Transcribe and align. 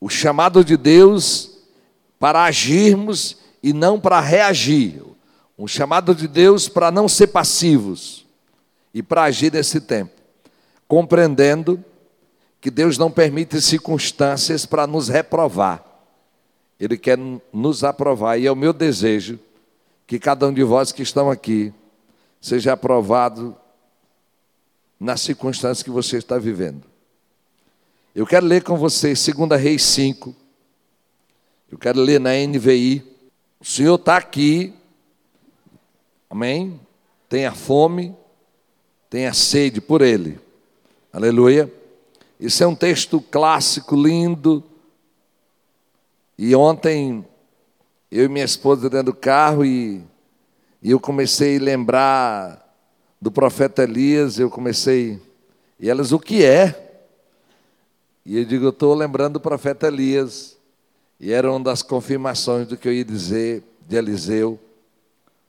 o 0.00 0.08
chamado 0.08 0.64
de 0.64 0.76
Deus 0.76 1.58
para 2.18 2.44
agirmos 2.44 3.38
e 3.62 3.72
não 3.72 3.98
para 3.98 4.20
reagir. 4.20 5.02
Um 5.58 5.66
chamado 5.66 6.14
de 6.14 6.28
Deus 6.28 6.68
para 6.68 6.90
não 6.90 7.08
ser 7.08 7.28
passivos 7.28 8.24
e 8.94 9.02
para 9.02 9.24
agir 9.24 9.52
nesse 9.52 9.80
tempo, 9.80 10.12
compreendendo 10.86 11.84
que 12.60 12.70
Deus 12.70 12.96
não 12.96 13.10
permite 13.10 13.60
circunstâncias 13.60 14.64
para 14.64 14.86
nos 14.86 15.08
reprovar. 15.08 15.84
Ele 16.78 16.96
quer 16.96 17.18
nos 17.52 17.82
aprovar 17.82 18.38
e 18.38 18.46
é 18.46 18.52
o 18.52 18.56
meu 18.56 18.72
desejo 18.72 19.38
que 20.06 20.18
cada 20.18 20.46
um 20.46 20.52
de 20.52 20.62
vós 20.62 20.92
que 20.92 21.02
estão 21.02 21.30
aqui 21.30 21.72
seja 22.40 22.72
aprovado 22.72 23.56
nas 24.98 25.20
circunstâncias 25.20 25.82
que 25.82 25.90
você 25.90 26.18
está 26.18 26.38
vivendo. 26.38 26.82
Eu 28.18 28.26
quero 28.26 28.46
ler 28.46 28.64
com 28.64 28.76
vocês 28.76 29.24
2 29.28 29.62
Reis 29.62 29.84
5. 29.84 30.34
Eu 31.70 31.78
quero 31.78 32.00
ler 32.00 32.18
na 32.18 32.30
NVI. 32.30 33.04
O 33.60 33.64
Senhor 33.64 33.94
está 33.94 34.16
aqui. 34.16 34.74
Amém? 36.28 36.80
Tenha 37.28 37.52
fome, 37.52 38.12
tenha 39.08 39.32
sede 39.32 39.80
por 39.80 40.02
Ele. 40.02 40.36
Aleluia. 41.12 41.72
Isso 42.40 42.64
é 42.64 42.66
um 42.66 42.74
texto 42.74 43.20
clássico, 43.20 43.94
lindo. 43.94 44.64
E 46.36 46.56
ontem, 46.56 47.24
eu 48.10 48.24
e 48.24 48.28
minha 48.28 48.44
esposa 48.44 48.90
dentro 48.90 49.12
do 49.12 49.14
carro, 49.14 49.64
e, 49.64 50.02
e 50.82 50.90
eu 50.90 50.98
comecei 50.98 51.56
a 51.56 51.62
lembrar 51.62 52.76
do 53.22 53.30
profeta 53.30 53.84
Elias, 53.84 54.40
eu 54.40 54.50
comecei. 54.50 55.22
E 55.78 55.88
elas, 55.88 56.10
o 56.10 56.18
que 56.18 56.44
é? 56.44 56.87
E 58.28 58.36
eu 58.36 58.44
digo, 58.44 58.66
eu 58.66 58.68
estou 58.68 58.92
lembrando 58.92 59.32
do 59.32 59.40
profeta 59.40 59.86
Elias. 59.86 60.54
E 61.18 61.32
era 61.32 61.50
uma 61.50 61.60
das 61.60 61.80
confirmações 61.80 62.68
do 62.68 62.76
que 62.76 62.86
eu 62.86 62.92
ia 62.92 63.02
dizer 63.02 63.64
de 63.88 63.96
Eliseu. 63.96 64.60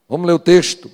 Vamos 0.07 0.25
ler 0.25 0.31
o 0.31 0.39
texto. 0.39 0.89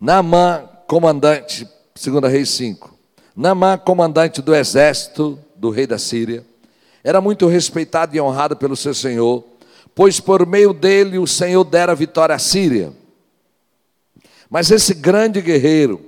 Naamã, 0.00 0.66
comandante, 0.86 1.68
2 1.94 2.32
Reis 2.32 2.48
5. 2.48 2.96
Naamã, 3.36 3.76
comandante 3.76 4.40
do 4.40 4.54
exército 4.54 5.38
do 5.54 5.68
rei 5.68 5.86
da 5.86 5.98
Síria, 5.98 6.42
era 7.04 7.20
muito 7.20 7.46
respeitado 7.46 8.16
e 8.16 8.20
honrado 8.20 8.56
pelo 8.56 8.74
seu 8.74 8.94
senhor, 8.94 9.44
pois 9.94 10.20
por 10.20 10.46
meio 10.46 10.72
dele 10.72 11.18
o 11.18 11.26
Senhor 11.26 11.64
dera 11.64 11.94
vitória 11.94 12.34
à 12.34 12.38
Síria. 12.38 12.94
Mas 14.48 14.70
esse 14.70 14.94
grande 14.94 15.42
guerreiro, 15.42 16.00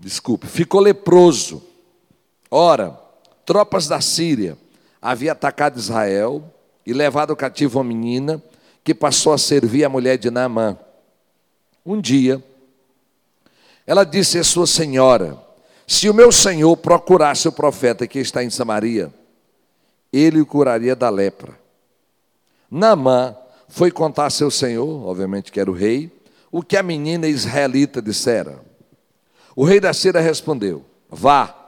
desculpe, 0.00 0.46
ficou 0.46 0.80
leproso. 0.80 1.62
Ora, 2.50 3.03
tropas 3.44 3.86
da 3.88 4.00
Síria 4.00 4.56
haviam 5.00 5.32
atacado 5.32 5.78
Israel 5.78 6.42
e 6.86 6.92
levado 6.92 7.36
cativo 7.36 7.78
uma 7.78 7.84
menina 7.84 8.42
que 8.82 8.94
passou 8.94 9.32
a 9.32 9.38
servir 9.38 9.84
a 9.84 9.88
mulher 9.88 10.18
de 10.18 10.30
Naamã. 10.30 10.78
Um 11.84 12.00
dia, 12.00 12.42
ela 13.86 14.04
disse 14.04 14.38
à 14.38 14.44
sua 14.44 14.66
senhora: 14.66 15.38
Se 15.86 16.08
o 16.08 16.14
meu 16.14 16.32
senhor 16.32 16.76
procurasse 16.76 17.48
o 17.48 17.52
profeta 17.52 18.06
que 18.06 18.18
está 18.18 18.42
em 18.42 18.50
Samaria, 18.50 19.12
ele 20.12 20.40
o 20.40 20.46
curaria 20.46 20.94
da 20.94 21.10
lepra. 21.10 21.58
Naamã 22.70 23.36
foi 23.68 23.90
contar 23.90 24.26
a 24.26 24.30
seu 24.30 24.50
senhor, 24.50 25.06
obviamente 25.06 25.50
que 25.50 25.60
era 25.60 25.70
o 25.70 25.74
rei, 25.74 26.10
o 26.50 26.62
que 26.62 26.76
a 26.76 26.82
menina 26.82 27.26
israelita 27.26 28.00
dissera. 28.00 28.60
O 29.56 29.64
rei 29.64 29.80
da 29.80 29.92
Síria 29.92 30.20
respondeu: 30.20 30.84
Vá, 31.10 31.63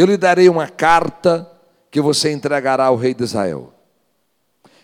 eu 0.00 0.06
lhe 0.06 0.16
darei 0.16 0.48
uma 0.48 0.68
carta 0.68 1.48
que 1.90 2.00
você 2.00 2.32
entregará 2.32 2.86
ao 2.86 2.96
rei 2.96 3.12
de 3.12 3.22
Israel. 3.22 3.72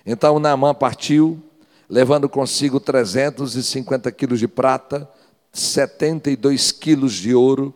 Então 0.04 0.38
Naamã 0.38 0.74
partiu, 0.74 1.42
levando 1.88 2.28
consigo 2.28 2.78
350 2.78 4.12
quilos 4.12 4.38
de 4.38 4.46
prata, 4.46 5.08
72 5.52 6.72
quilos 6.72 7.14
de 7.14 7.34
ouro 7.34 7.74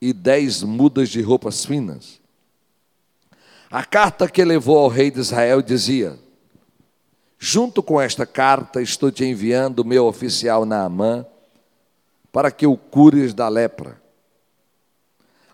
e 0.00 0.12
10 0.12 0.62
mudas 0.62 1.08
de 1.08 1.20
roupas 1.20 1.64
finas. 1.64 2.20
A 3.70 3.84
carta 3.84 4.28
que 4.28 4.44
levou 4.44 4.78
ao 4.78 4.88
rei 4.88 5.10
de 5.10 5.20
Israel 5.20 5.62
dizia: 5.62 6.18
Junto 7.38 7.82
com 7.82 8.00
esta 8.00 8.26
carta 8.26 8.82
estou 8.82 9.10
te 9.10 9.24
enviando 9.24 9.84
meu 9.84 10.06
oficial 10.06 10.64
Naamã 10.64 11.26
para 12.30 12.50
que 12.50 12.66
o 12.66 12.76
cures 12.76 13.34
da 13.34 13.48
lepra. 13.48 14.01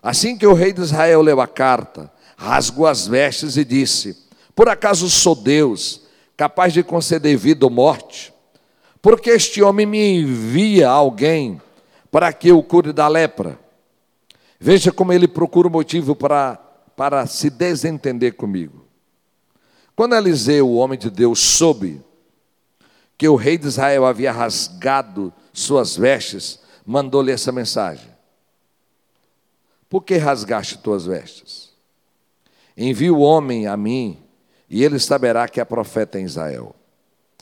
Assim 0.01 0.37
que 0.37 0.47
o 0.47 0.53
rei 0.53 0.71
de 0.71 0.81
Israel 0.81 1.21
leu 1.21 1.41
a 1.41 1.47
carta, 1.47 2.11
rasgou 2.37 2.87
as 2.87 3.07
vestes 3.07 3.57
e 3.57 3.65
disse: 3.65 4.17
Por 4.55 4.69
acaso 4.69 5.09
sou 5.09 5.35
Deus, 5.35 6.01
capaz 6.37 6.73
de 6.73 6.83
conceder 6.83 7.37
vida 7.37 7.65
ou 7.65 7.71
morte? 7.71 8.33
Porque 9.01 9.29
este 9.29 9.61
homem 9.61 9.85
me 9.85 10.21
envia 10.21 10.89
alguém 10.89 11.61
para 12.11 12.31
que 12.33 12.49
eu 12.49 12.61
cure 12.63 12.91
da 12.91 13.07
lepra. 13.07 13.59
Veja 14.59 14.91
como 14.91 15.13
ele 15.13 15.27
procura 15.27 15.67
o 15.67 15.71
motivo 15.71 16.15
para, 16.15 16.55
para 16.95 17.25
se 17.25 17.49
desentender 17.49 18.33
comigo. 18.33 18.85
Quando 19.95 20.15
Eliseu, 20.15 20.67
o 20.67 20.75
homem 20.75 20.97
de 20.97 21.09
Deus, 21.09 21.39
soube 21.39 22.01
que 23.17 23.27
o 23.27 23.35
rei 23.35 23.57
de 23.57 23.67
Israel 23.67 24.05
havia 24.05 24.31
rasgado 24.31 25.33
suas 25.51 25.97
vestes, 25.97 26.59
mandou-lhe 26.85 27.31
essa 27.31 27.51
mensagem: 27.51 28.09
por 29.89 30.03
que 30.03 30.17
rasgaste 30.17 30.77
tuas 30.77 31.05
vestes? 31.05 31.69
Envia 32.77 33.13
o 33.13 33.19
homem 33.19 33.67
a 33.67 33.75
mim, 33.75 34.21
e 34.69 34.83
ele 34.83 34.99
saberá 34.99 35.47
que 35.47 35.59
é 35.59 35.65
profeta 35.65 36.19
em 36.19 36.25
Israel. 36.25 36.75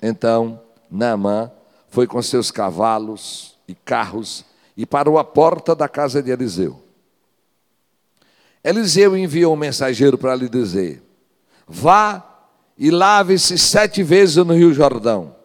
Então, 0.02 0.62
Naamã 0.90 1.52
foi 1.90 2.08
com 2.08 2.22
seus 2.22 2.50
cavalos 2.50 3.58
e 3.68 3.76
carros 3.76 4.46
e 4.78 4.86
parou 4.86 5.18
à 5.18 5.24
porta 5.24 5.76
da 5.76 5.90
casa 5.90 6.24
de 6.24 6.32
Eliseu. 6.32 6.82
Eliseu 8.64 9.18
enviou 9.18 9.54
um 9.54 9.58
mensageiro 9.58 10.18
para 10.18 10.36
lhe 10.36 10.48
dizer: 10.48 11.04
Vá 11.68 12.24
e 12.78 12.90
lave-se 12.90 13.58
sete 13.58 14.04
vezes 14.04 14.38
no 14.38 14.54
Rio 14.54 14.74
Jordão. 14.74 15.36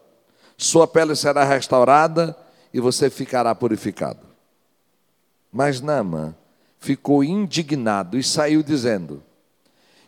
Sua 0.57 0.87
pele 0.87 1.17
será 1.17 1.45
restaurada 1.45 2.37
e 2.73 2.79
você 2.79 3.11
ficará 3.11 3.55
purificado. 3.55 4.21
Mas 5.53 5.81
Naamã 5.81 6.35
ficou 6.83 7.23
indignado 7.23 8.19
e 8.19 8.23
saiu 8.25 8.63
dizendo: 8.63 9.23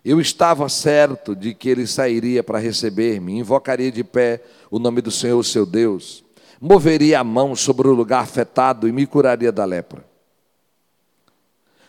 Eu 0.04 0.20
estava 0.20 0.68
certo 0.68 1.34
de 1.34 1.54
que 1.54 1.68
ele 1.68 1.86
sairia 1.86 2.42
para 2.42 2.58
receber-me, 2.58 3.38
invocaria 3.38 3.92
de 3.92 4.02
pé 4.02 4.42
o 4.70 4.80
nome 4.80 5.00
do 5.00 5.10
Senhor, 5.10 5.42
seu 5.44 5.64
Deus, 5.64 6.24
moveria 6.60 7.20
a 7.20 7.24
mão 7.24 7.54
sobre 7.54 7.86
o 7.86 7.94
lugar 7.94 8.24
afetado 8.24 8.88
e 8.88 8.92
me 8.92 9.06
curaria 9.06 9.52
da 9.52 9.64
lepra. 9.64 10.04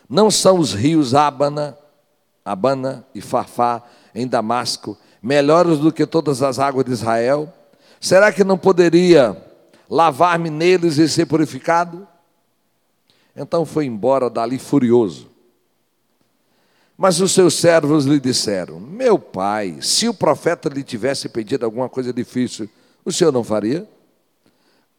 Não 0.08 0.30
são 0.30 0.60
os 0.60 0.72
rios 0.72 1.14
Abana, 1.14 1.76
Abana 2.44 3.04
e 3.12 3.20
Farfá 3.20 3.82
em 4.14 4.26
Damasco 4.26 4.96
melhores 5.20 5.78
do 5.78 5.90
que 5.90 6.06
todas 6.06 6.42
as 6.42 6.60
águas 6.60 6.84
de 6.84 6.92
Israel? 6.92 7.52
Será 8.00 8.30
que 8.30 8.44
não 8.44 8.56
poderia 8.56 9.36
lavar-me 9.90 10.48
neles 10.48 10.98
e 10.98 11.08
ser 11.08 11.26
purificado? 11.26 12.06
Então 13.36 13.66
foi 13.66 13.84
embora 13.84 14.30
dali 14.30 14.58
furioso. 14.58 15.28
Mas 16.96 17.20
os 17.20 17.32
seus 17.32 17.54
servos 17.54 18.06
lhe 18.06 18.18
disseram: 18.18 18.80
Meu 18.80 19.18
pai, 19.18 19.76
se 19.82 20.08
o 20.08 20.14
profeta 20.14 20.70
lhe 20.70 20.82
tivesse 20.82 21.28
pedido 21.28 21.66
alguma 21.66 21.88
coisa 21.88 22.12
difícil, 22.12 22.68
o 23.04 23.12
senhor 23.12 23.30
não 23.30 23.44
faria? 23.44 23.86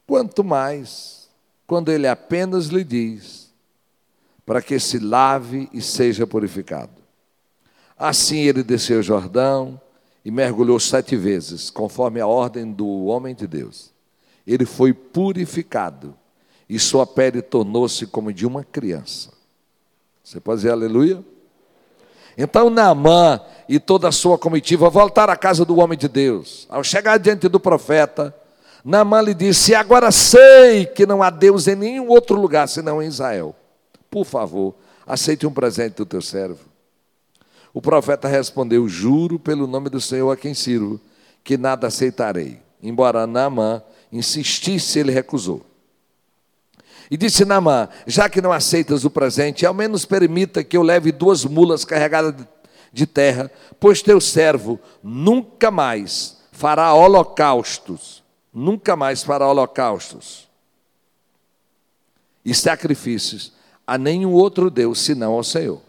Quanto 0.06 0.44
mais, 0.44 1.28
quando 1.66 1.90
ele 1.90 2.06
apenas 2.06 2.66
lhe 2.66 2.84
diz, 2.84 3.50
para 4.46 4.62
que 4.62 4.78
se 4.78 4.98
lave 4.98 5.68
e 5.72 5.82
seja 5.82 6.26
purificado. 6.26 6.92
Assim 7.98 8.38
ele 8.38 8.62
desceu 8.62 9.00
o 9.00 9.02
Jordão 9.02 9.78
e 10.24 10.30
mergulhou 10.30 10.78
sete 10.78 11.16
vezes, 11.16 11.68
conforme 11.68 12.20
a 12.20 12.26
ordem 12.26 12.72
do 12.72 13.04
homem 13.06 13.34
de 13.34 13.46
Deus. 13.46 13.90
Ele 14.46 14.64
foi 14.64 14.94
purificado 14.94 16.14
e 16.68 16.78
sua 16.78 17.06
pele 17.06 17.40
tornou-se 17.40 18.06
como 18.06 18.32
de 18.32 18.46
uma 18.46 18.62
criança. 18.62 19.30
Você 20.22 20.38
pode 20.38 20.58
dizer 20.58 20.72
aleluia? 20.72 21.24
Então 22.36 22.68
Naamã 22.70 23.40
e 23.68 23.80
toda 23.80 24.08
a 24.08 24.12
sua 24.12 24.38
comitiva 24.38 24.90
voltaram 24.90 25.32
à 25.32 25.36
casa 25.36 25.64
do 25.64 25.78
homem 25.78 25.98
de 25.98 26.06
Deus. 26.06 26.66
Ao 26.68 26.84
chegar 26.84 27.18
diante 27.18 27.48
do 27.48 27.58
profeta, 27.58 28.34
Naamã 28.84 29.20
lhe 29.20 29.34
disse: 29.34 29.74
Agora 29.74 30.12
sei 30.12 30.86
que 30.86 31.06
não 31.06 31.22
há 31.22 31.30
Deus 31.30 31.66
em 31.66 31.74
nenhum 31.74 32.08
outro 32.08 32.40
lugar 32.40 32.68
senão 32.68 33.02
em 33.02 33.06
Israel. 33.06 33.56
Por 34.10 34.24
favor, 34.24 34.74
aceite 35.06 35.46
um 35.46 35.52
presente 35.52 35.96
do 35.96 36.06
teu 36.06 36.22
servo. 36.22 36.60
O 37.72 37.82
profeta 37.82 38.28
respondeu: 38.28 38.88
Juro 38.88 39.38
pelo 39.38 39.66
nome 39.66 39.88
do 39.88 40.00
Senhor 40.00 40.30
a 40.30 40.36
quem 40.36 40.54
sirvo, 40.54 41.00
que 41.42 41.56
nada 41.56 41.86
aceitarei. 41.86 42.60
Embora 42.82 43.26
Naamã 43.26 43.82
insistisse, 44.12 44.98
ele 44.98 45.10
recusou. 45.10 45.67
E 47.10 47.16
disse 47.16 47.44
Namã: 47.44 47.88
Já 48.06 48.28
que 48.28 48.40
não 48.40 48.52
aceitas 48.52 49.04
o 49.04 49.10
presente, 49.10 49.64
ao 49.64 49.74
menos 49.74 50.04
permita 50.04 50.62
que 50.62 50.76
eu 50.76 50.82
leve 50.82 51.12
duas 51.12 51.44
mulas 51.44 51.84
carregadas 51.84 52.34
de 52.92 53.06
terra, 53.06 53.50
pois 53.78 54.02
teu 54.02 54.20
servo 54.20 54.78
nunca 55.02 55.70
mais 55.70 56.38
fará 56.52 56.92
holocaustos, 56.92 58.22
nunca 58.52 58.96
mais 58.96 59.22
fará 59.22 59.46
holocaustos 59.48 60.48
e 62.44 62.54
sacrifícios 62.54 63.52
a 63.86 63.98
nenhum 63.98 64.32
outro 64.32 64.70
Deus 64.70 65.00
senão 65.00 65.34
ao 65.34 65.44
Senhor. 65.44 65.80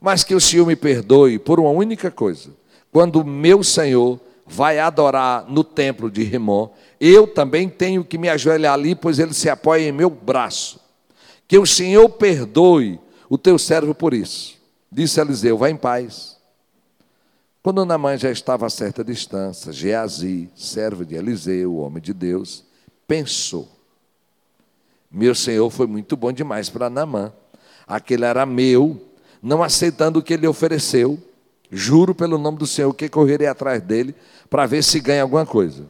Mas 0.00 0.22
que 0.22 0.34
o 0.34 0.40
Senhor 0.40 0.66
me 0.66 0.76
perdoe 0.76 1.38
por 1.38 1.58
uma 1.58 1.70
única 1.70 2.10
coisa: 2.10 2.50
quando 2.92 3.24
meu 3.24 3.62
Senhor 3.62 4.20
vai 4.46 4.78
adorar 4.78 5.44
no 5.48 5.64
templo 5.64 6.10
de 6.10 6.22
Rimon, 6.22 6.68
eu 7.00 7.26
também 7.26 7.68
tenho 7.68 8.04
que 8.04 8.16
me 8.16 8.28
ajoelhar 8.28 8.74
ali, 8.74 8.94
pois 8.94 9.18
ele 9.18 9.34
se 9.34 9.50
apoia 9.50 9.88
em 9.88 9.92
meu 9.92 10.08
braço. 10.08 10.80
Que 11.48 11.58
o 11.58 11.66
Senhor 11.66 12.08
perdoe 12.10 13.00
o 13.28 13.36
teu 13.36 13.58
servo 13.58 13.94
por 13.94 14.14
isso. 14.14 14.56
Disse 14.90 15.20
Eliseu: 15.20 15.58
Vá 15.58 15.68
em 15.68 15.76
paz. 15.76 16.36
Quando 17.62 17.84
Namã 17.84 18.16
já 18.16 18.30
estava 18.30 18.66
a 18.66 18.70
certa 18.70 19.02
distância, 19.02 19.72
Geazi, 19.72 20.48
servo 20.54 21.04
de 21.04 21.16
Eliseu, 21.16 21.76
homem 21.78 22.00
de 22.00 22.14
Deus, 22.14 22.64
pensou: 23.08 23.68
Meu 25.10 25.34
senhor 25.34 25.68
foi 25.70 25.86
muito 25.86 26.16
bom 26.16 26.30
demais 26.30 26.70
para 26.70 26.88
Namã. 26.88 27.32
Aquele 27.86 28.24
era 28.24 28.46
meu, 28.46 29.00
não 29.42 29.62
aceitando 29.62 30.20
o 30.20 30.22
que 30.22 30.34
ele 30.34 30.46
ofereceu. 30.46 31.18
Juro 31.70 32.14
pelo 32.14 32.38
nome 32.38 32.58
do 32.58 32.66
Senhor 32.66 32.92
que 32.94 33.08
correrei 33.08 33.46
atrás 33.46 33.82
dele 33.82 34.14
para 34.48 34.66
ver 34.66 34.82
se 34.82 35.00
ganha 35.00 35.22
alguma 35.22 35.44
coisa. 35.44 35.86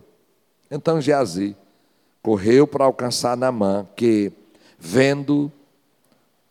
Então 0.70 1.00
Geazi 1.00 1.56
correu 2.22 2.66
para 2.66 2.84
alcançar 2.84 3.36
Namã, 3.36 3.86
que, 3.94 4.32
vendo 4.78 5.52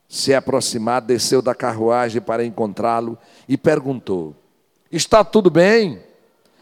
se 0.08 0.34
aproximar, 0.34 1.02
desceu 1.02 1.42
da 1.42 1.54
carruagem 1.54 2.22
para 2.22 2.46
encontrá-lo 2.46 3.18
e 3.50 3.58
perguntou: 3.58 4.36
Está 4.92 5.24
tudo 5.24 5.50
bem? 5.50 6.00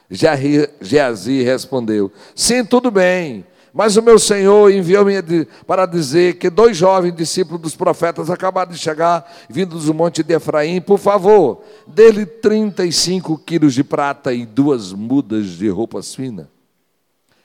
Geazi 0.10 1.44
respondeu: 1.44 2.12
Sim, 2.36 2.66
tudo 2.66 2.90
bem. 2.90 3.46
Mas 3.74 3.98
o 3.98 4.04
meu 4.04 4.20
Senhor 4.20 4.72
enviou-me 4.72 5.16
para 5.66 5.88
dizer 5.88 6.38
que 6.38 6.48
dois 6.48 6.78
jovens 6.78 7.16
discípulos 7.16 7.60
dos 7.60 7.76
profetas 7.76 8.30
acabaram 8.30 8.72
de 8.72 8.78
chegar, 8.78 9.28
vindos 9.50 9.86
do 9.86 9.96
monte 9.96 10.22
de 10.22 10.36
Efraim. 10.36 10.80
Por 10.80 11.00
favor, 11.00 11.64
dê-lhe 11.88 12.24
35 12.24 13.36
quilos 13.40 13.74
de 13.74 13.84
prata 13.84 14.32
e 14.32 14.46
duas 14.46 14.94
mudas 14.94 15.48
de 15.48 15.68
roupas 15.70 16.14
finas. 16.14 16.46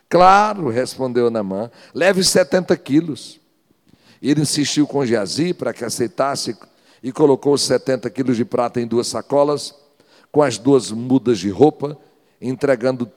Claro, 0.06 0.68
respondeu 0.68 1.30
Namã, 1.30 1.70
leve 1.94 2.22
70 2.22 2.76
quilos. 2.76 3.40
Ele 4.20 4.42
insistiu 4.42 4.86
com 4.86 5.06
Geazi 5.06 5.54
para 5.54 5.72
que 5.72 5.84
aceitasse 5.84 6.54
e 7.02 7.10
colocou 7.10 7.56
70 7.56 8.10
quilos 8.10 8.36
de 8.36 8.44
prata 8.44 8.80
em 8.80 8.86
duas 8.86 9.06
sacolas, 9.06 9.74
com 10.30 10.42
as 10.42 10.58
duas 10.58 10.90
mudas 10.90 11.38
de 11.38 11.48
roupa, 11.48 11.96
entregando 12.38 13.10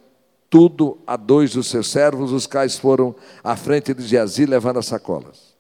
tudo 0.51 0.97
a 1.07 1.15
dois 1.15 1.53
dos 1.53 1.67
seus 1.67 1.87
servos, 1.87 2.33
os 2.33 2.45
quais 2.45 2.77
foram 2.77 3.15
à 3.41 3.55
frente 3.55 3.93
de 3.93 4.05
Geazi 4.05 4.45
levando 4.45 4.79
as 4.79 4.85
sacolas. 4.85 5.55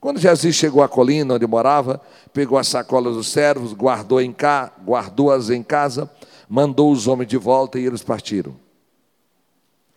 Quando 0.00 0.20
Geazi 0.20 0.52
chegou 0.52 0.84
à 0.84 0.88
colina 0.88 1.34
onde 1.34 1.44
morava, 1.48 2.00
pegou 2.32 2.56
as 2.56 2.68
sacolas 2.68 3.16
dos 3.16 3.26
servos, 3.26 3.72
guardou 3.72 4.20
em 4.20 4.32
ca... 4.32 4.72
guardou-as 4.86 5.50
em 5.50 5.64
casa, 5.64 6.08
mandou 6.48 6.92
os 6.92 7.08
homens 7.08 7.26
de 7.26 7.36
volta 7.36 7.76
e 7.76 7.84
eles 7.84 8.04
partiram. 8.04 8.54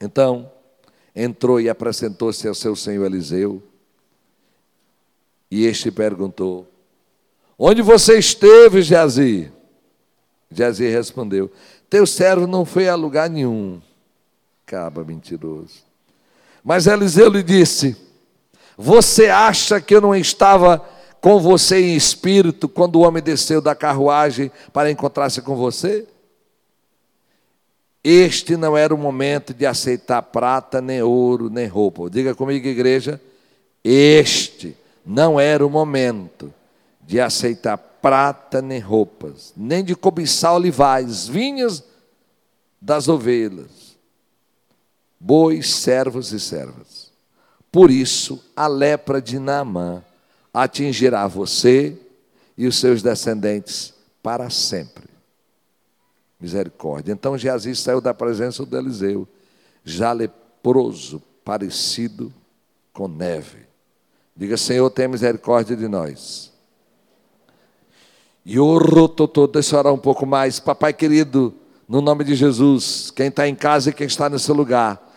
Então, 0.02 0.52
entrou 1.16 1.62
e 1.62 1.70
apresentou-se 1.70 2.48
ao 2.48 2.56
seu 2.56 2.76
senhor 2.76 3.06
Eliseu. 3.06 3.62
E 5.52 5.64
este 5.68 5.92
perguntou: 5.92 6.68
Onde 7.58 7.84
você 7.84 8.18
esteve, 8.18 8.82
Geazi? 8.82 9.52
Geazi 10.50 10.88
respondeu: 10.88 11.52
Teu 11.88 12.08
servo 12.08 12.48
não 12.48 12.66
foi 12.66 12.90
a 12.90 12.96
lugar 12.96 13.30
nenhum. 13.30 13.80
Caba 14.70 15.04
mentiroso. 15.04 15.80
Mas 16.64 16.86
Eliseu 16.86 17.28
lhe 17.28 17.42
disse: 17.42 17.98
Você 18.78 19.28
acha 19.28 19.82
que 19.82 19.96
eu 19.96 20.00
não 20.00 20.16
estava 20.16 20.88
com 21.20 21.40
você 21.40 21.82
em 21.82 21.96
espírito 21.96 22.70
quando 22.70 22.98
o 22.98 23.00
homem 23.00 23.24
desceu 23.24 23.60
da 23.62 23.74
carruagem 23.74 24.52
para 24.72 24.92
encontrar-se 24.92 25.42
com 25.42 25.56
você? 25.56 26.08
Este 28.04 28.56
não 28.56 28.78
era 28.78 28.94
o 28.94 28.98
momento 28.98 29.56
de 29.56 29.66
aceitar 29.66 30.22
prata, 30.22 30.80
nem 30.80 31.02
ouro, 31.02 31.50
nem 31.50 31.66
roupa. 31.66 32.08
Diga 32.08 32.36
comigo, 32.36 32.68
igreja. 32.68 33.20
Este 33.84 34.78
não 35.04 35.40
era 35.40 35.66
o 35.66 35.70
momento 35.70 36.54
de 37.02 37.20
aceitar 37.20 37.76
prata 37.76 38.62
nem 38.62 38.80
roupas, 38.80 39.52
nem 39.58 39.84
de 39.84 39.96
cobiçar 39.96 40.54
olivais, 40.54 41.28
vinhas 41.28 41.84
das 42.80 43.08
ovelhas, 43.08 43.89
bois, 45.20 45.70
servos 45.70 46.32
e 46.32 46.40
servas. 46.40 47.12
Por 47.72 47.92
isso, 47.92 48.44
a 48.56 48.68
lepra 48.68 49.22
de 49.22 49.38
Naamã 49.38 50.04
atingirá 50.54 51.28
você 51.28 51.98
e 52.58 52.66
os 52.68 52.78
seus 52.78 53.02
descendentes 53.02 53.94
para 54.24 54.50
sempre. 54.50 55.08
Misericórdia. 56.40 57.12
Então 57.12 57.38
Geazi 57.38 57.76
saiu 57.76 58.00
da 58.00 58.14
presença 58.14 58.66
do 58.66 58.78
Eliseu, 58.78 59.28
já 59.84 60.12
leproso, 60.12 61.22
parecido 61.44 62.34
com 62.94 63.08
neve. 63.08 63.68
Diga, 64.36 64.56
Senhor, 64.56 64.90
tenha 64.90 65.10
misericórdia 65.10 65.76
de 65.76 65.88
nós. 65.88 66.52
E 68.46 68.58
o 68.58 68.78
rototô, 68.78 69.48
deixa 69.48 69.76
eu 69.76 69.80
orar 69.80 69.94
um 69.94 69.98
pouco 69.98 70.26
mais. 70.26 70.60
Papai 70.60 70.94
querido, 70.94 71.54
no 71.88 72.02
nome 72.02 72.24
de 72.24 72.36
Jesus, 72.36 73.12
quem 73.12 73.28
está 73.28 73.48
em 73.48 73.56
casa 73.56 73.90
e 73.90 73.94
quem 73.94 74.08
está 74.08 74.30
nesse 74.30 74.52
lugar, 74.52 75.09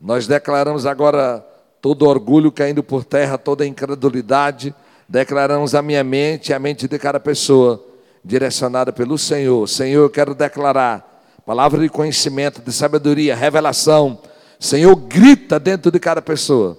nós 0.00 0.26
declaramos 0.26 0.86
agora 0.86 1.46
todo 1.80 2.06
orgulho 2.06 2.50
caindo 2.50 2.82
por 2.82 3.04
terra, 3.04 3.36
toda 3.36 3.66
incredulidade, 3.66 4.74
declaramos 5.08 5.74
a 5.74 5.82
minha 5.82 6.02
mente, 6.02 6.52
a 6.52 6.58
mente 6.58 6.88
de 6.88 6.98
cada 6.98 7.20
pessoa, 7.20 7.84
direcionada 8.24 8.92
pelo 8.92 9.18
Senhor. 9.18 9.68
Senhor, 9.68 10.02
eu 10.02 10.10
quero 10.10 10.34
declarar 10.34 11.06
palavra 11.44 11.80
de 11.80 11.88
conhecimento, 11.88 12.62
de 12.62 12.72
sabedoria, 12.72 13.34
revelação. 13.34 14.20
Senhor, 14.58 14.94
grita 14.94 15.58
dentro 15.58 15.90
de 15.90 15.98
cada 15.98 16.22
pessoa, 16.22 16.78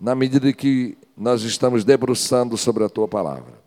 na 0.00 0.14
medida 0.14 0.52
que 0.52 0.96
nós 1.16 1.42
estamos 1.42 1.84
debruçando 1.84 2.56
sobre 2.56 2.84
a 2.84 2.88
tua 2.88 3.08
palavra. 3.08 3.60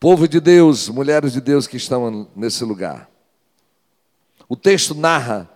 Povo 0.00 0.28
de 0.28 0.40
Deus, 0.40 0.88
mulheres 0.88 1.32
de 1.32 1.40
Deus 1.40 1.66
que 1.66 1.76
estão 1.76 2.28
nesse 2.34 2.64
lugar. 2.64 3.08
O 4.48 4.56
texto 4.56 4.94
narra 4.94 5.48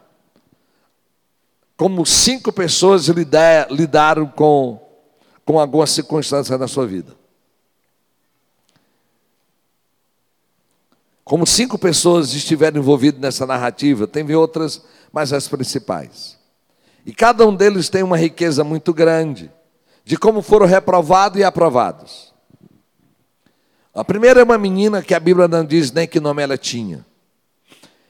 como 1.82 2.06
cinco 2.06 2.52
pessoas 2.52 3.08
lidaram 3.08 4.24
com, 4.24 4.80
com 5.44 5.58
algumas 5.58 5.90
circunstâncias 5.90 6.56
na 6.56 6.68
sua 6.68 6.86
vida. 6.86 7.12
Como 11.24 11.44
cinco 11.44 11.76
pessoas 11.76 12.34
estiveram 12.34 12.78
envolvidas 12.78 13.20
nessa 13.20 13.44
narrativa, 13.44 14.06
tem 14.06 14.32
outras, 14.32 14.80
mas 15.12 15.32
as 15.32 15.48
principais. 15.48 16.38
E 17.04 17.12
cada 17.12 17.44
um 17.44 17.52
deles 17.52 17.88
tem 17.88 18.04
uma 18.04 18.16
riqueza 18.16 18.62
muito 18.62 18.94
grande 18.94 19.50
de 20.04 20.16
como 20.16 20.40
foram 20.40 20.66
reprovados 20.66 21.40
e 21.40 21.42
aprovados. 21.42 22.32
A 23.92 24.04
primeira 24.04 24.40
é 24.40 24.44
uma 24.44 24.56
menina 24.56 25.02
que 25.02 25.14
a 25.14 25.18
Bíblia 25.18 25.48
não 25.48 25.64
diz 25.64 25.90
nem 25.90 26.06
que 26.06 26.20
nome 26.20 26.44
ela 26.44 26.56
tinha. 26.56 27.04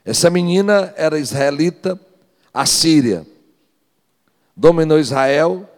Essa 0.05 0.29
menina 0.29 0.93
era 0.95 1.19
israelita, 1.19 1.99
assíria. 2.53 3.33
Dominou 4.57 4.99
Israel 4.99 5.69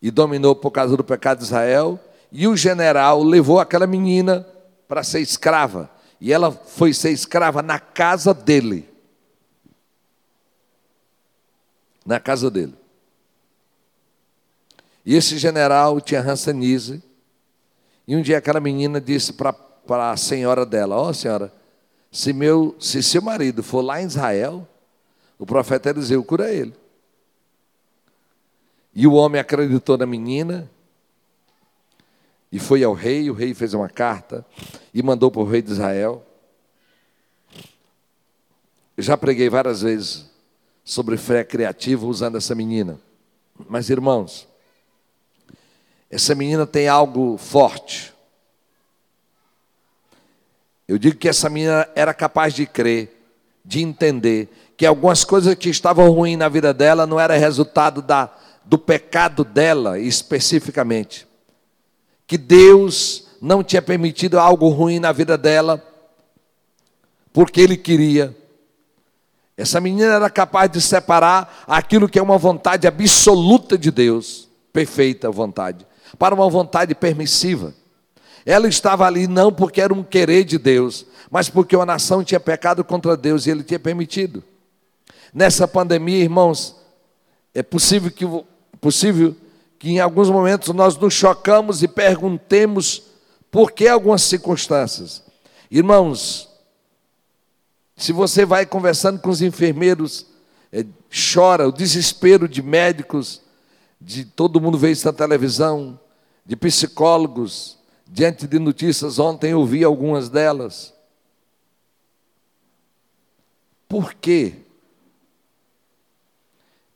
e 0.00 0.10
dominou 0.10 0.54
por 0.54 0.70
causa 0.70 0.96
do 0.96 1.04
pecado 1.04 1.38
de 1.38 1.44
Israel. 1.44 1.98
E 2.30 2.46
o 2.48 2.56
general 2.56 3.22
levou 3.22 3.60
aquela 3.60 3.86
menina 3.86 4.46
para 4.88 5.02
ser 5.02 5.20
escrava. 5.20 5.90
E 6.20 6.32
ela 6.32 6.50
foi 6.50 6.92
ser 6.92 7.10
escrava 7.10 7.62
na 7.62 7.78
casa 7.78 8.32
dele. 8.32 8.88
Na 12.04 12.18
casa 12.18 12.50
dele. 12.50 12.74
E 15.04 15.16
esse 15.16 15.36
general 15.38 16.00
tinha 16.00 16.20
rançanize. 16.20 17.02
E 18.06 18.16
um 18.16 18.22
dia 18.22 18.38
aquela 18.38 18.60
menina 18.60 19.00
disse 19.00 19.32
para 19.32 19.54
a 20.12 20.16
senhora 20.16 20.64
dela: 20.64 20.96
Ó 20.96 21.08
oh, 21.08 21.14
senhora, 21.14 21.52
se, 22.10 22.32
meu, 22.32 22.76
se 22.78 23.02
seu 23.02 23.22
marido 23.22 23.62
for 23.62 23.80
lá 23.80 24.00
em 24.00 24.06
Israel, 24.06 24.66
o 25.38 25.46
profeta 25.46 25.90
Eliseu 25.90 26.22
cura 26.22 26.52
ele. 26.52 26.74
E 28.94 29.06
o 29.06 29.14
homem 29.14 29.40
acreditou 29.40 29.96
na 29.96 30.06
menina 30.06 30.70
e 32.50 32.58
foi 32.58 32.84
ao 32.84 32.92
rei. 32.92 33.30
O 33.30 33.34
rei 33.34 33.54
fez 33.54 33.72
uma 33.72 33.88
carta 33.88 34.44
e 34.92 35.02
mandou 35.02 35.30
para 35.30 35.40
o 35.40 35.48
rei 35.48 35.62
de 35.62 35.72
Israel. 35.72 36.24
Eu 38.96 39.02
já 39.02 39.16
preguei 39.16 39.48
várias 39.48 39.80
vezes 39.80 40.30
sobre 40.84 41.16
fé 41.16 41.42
criativa 41.42 42.06
usando 42.06 42.36
essa 42.36 42.54
menina. 42.54 43.00
Mas, 43.68 43.88
irmãos, 43.88 44.46
essa 46.10 46.34
menina 46.34 46.66
tem 46.66 46.88
algo 46.88 47.38
forte. 47.38 48.12
Eu 50.86 50.98
digo 50.98 51.16
que 51.16 51.28
essa 51.28 51.48
menina 51.48 51.88
era 51.94 52.12
capaz 52.12 52.52
de 52.52 52.66
crer, 52.66 53.18
de 53.64 53.80
entender 53.80 54.48
que 54.76 54.84
algumas 54.84 55.24
coisas 55.24 55.54
que 55.54 55.70
estavam 55.70 56.10
ruins 56.10 56.36
na 56.36 56.48
vida 56.48 56.74
dela 56.74 57.06
não 57.06 57.18
era 57.18 57.34
resultado 57.36 58.02
da, 58.02 58.30
do 58.64 58.78
pecado 58.78 59.44
dela 59.44 59.98
especificamente. 59.98 61.26
Que 62.26 62.38
Deus 62.38 63.28
não 63.40 63.62
tinha 63.62 63.82
permitido 63.82 64.38
algo 64.38 64.68
ruim 64.68 65.00
na 65.00 65.12
vida 65.12 65.36
dela, 65.36 65.82
porque 67.32 67.60
Ele 67.60 67.76
queria. 67.76 68.36
Essa 69.56 69.80
menina 69.80 70.14
era 70.14 70.30
capaz 70.30 70.70
de 70.70 70.80
separar 70.80 71.64
aquilo 71.66 72.08
que 72.08 72.18
é 72.18 72.22
uma 72.22 72.38
vontade 72.38 72.86
absoluta 72.86 73.76
de 73.76 73.90
Deus, 73.90 74.48
perfeita 74.72 75.30
vontade, 75.30 75.86
para 76.18 76.34
uma 76.34 76.48
vontade 76.48 76.94
permissiva. 76.94 77.74
Ela 78.44 78.68
estava 78.68 79.06
ali 79.06 79.26
não 79.26 79.52
porque 79.52 79.80
era 79.80 79.92
um 79.92 80.02
querer 80.02 80.44
de 80.44 80.58
Deus, 80.58 81.06
mas 81.30 81.48
porque 81.48 81.76
uma 81.76 81.86
nação 81.86 82.24
tinha 82.24 82.40
pecado 82.40 82.82
contra 82.84 83.16
Deus 83.16 83.46
e 83.46 83.50
ele 83.50 83.62
tinha 83.62 83.78
permitido. 83.78 84.42
Nessa 85.32 85.66
pandemia, 85.66 86.22
irmãos, 86.22 86.76
é 87.54 87.62
possível 87.62 88.10
que, 88.10 88.24
possível 88.82 89.34
que 89.78 89.90
em 89.90 90.00
alguns 90.00 90.28
momentos 90.28 90.74
nós 90.74 90.98
nos 90.98 91.14
chocamos 91.14 91.84
e 91.84 91.88
perguntemos 91.88 93.04
por 93.48 93.70
que 93.70 93.86
algumas 93.86 94.22
circunstâncias. 94.22 95.22
Irmãos, 95.70 96.48
se 97.96 98.12
você 98.12 98.44
vai 98.44 98.66
conversando 98.66 99.20
com 99.20 99.30
os 99.30 99.40
enfermeiros, 99.40 100.26
é, 100.72 100.84
chora 101.32 101.68
o 101.68 101.72
desespero 101.72 102.48
de 102.48 102.60
médicos, 102.60 103.40
de 104.00 104.24
todo 104.24 104.60
mundo 104.60 104.76
vê 104.76 104.90
isso 104.90 105.06
na 105.06 105.12
televisão, 105.12 105.98
de 106.44 106.56
psicólogos, 106.56 107.78
diante 108.04 108.48
de 108.48 108.58
notícias, 108.58 109.20
ontem 109.20 109.52
eu 109.52 109.64
vi 109.64 109.84
algumas 109.84 110.28
delas. 110.28 110.92
Por 113.88 114.12
quê? 114.14 114.61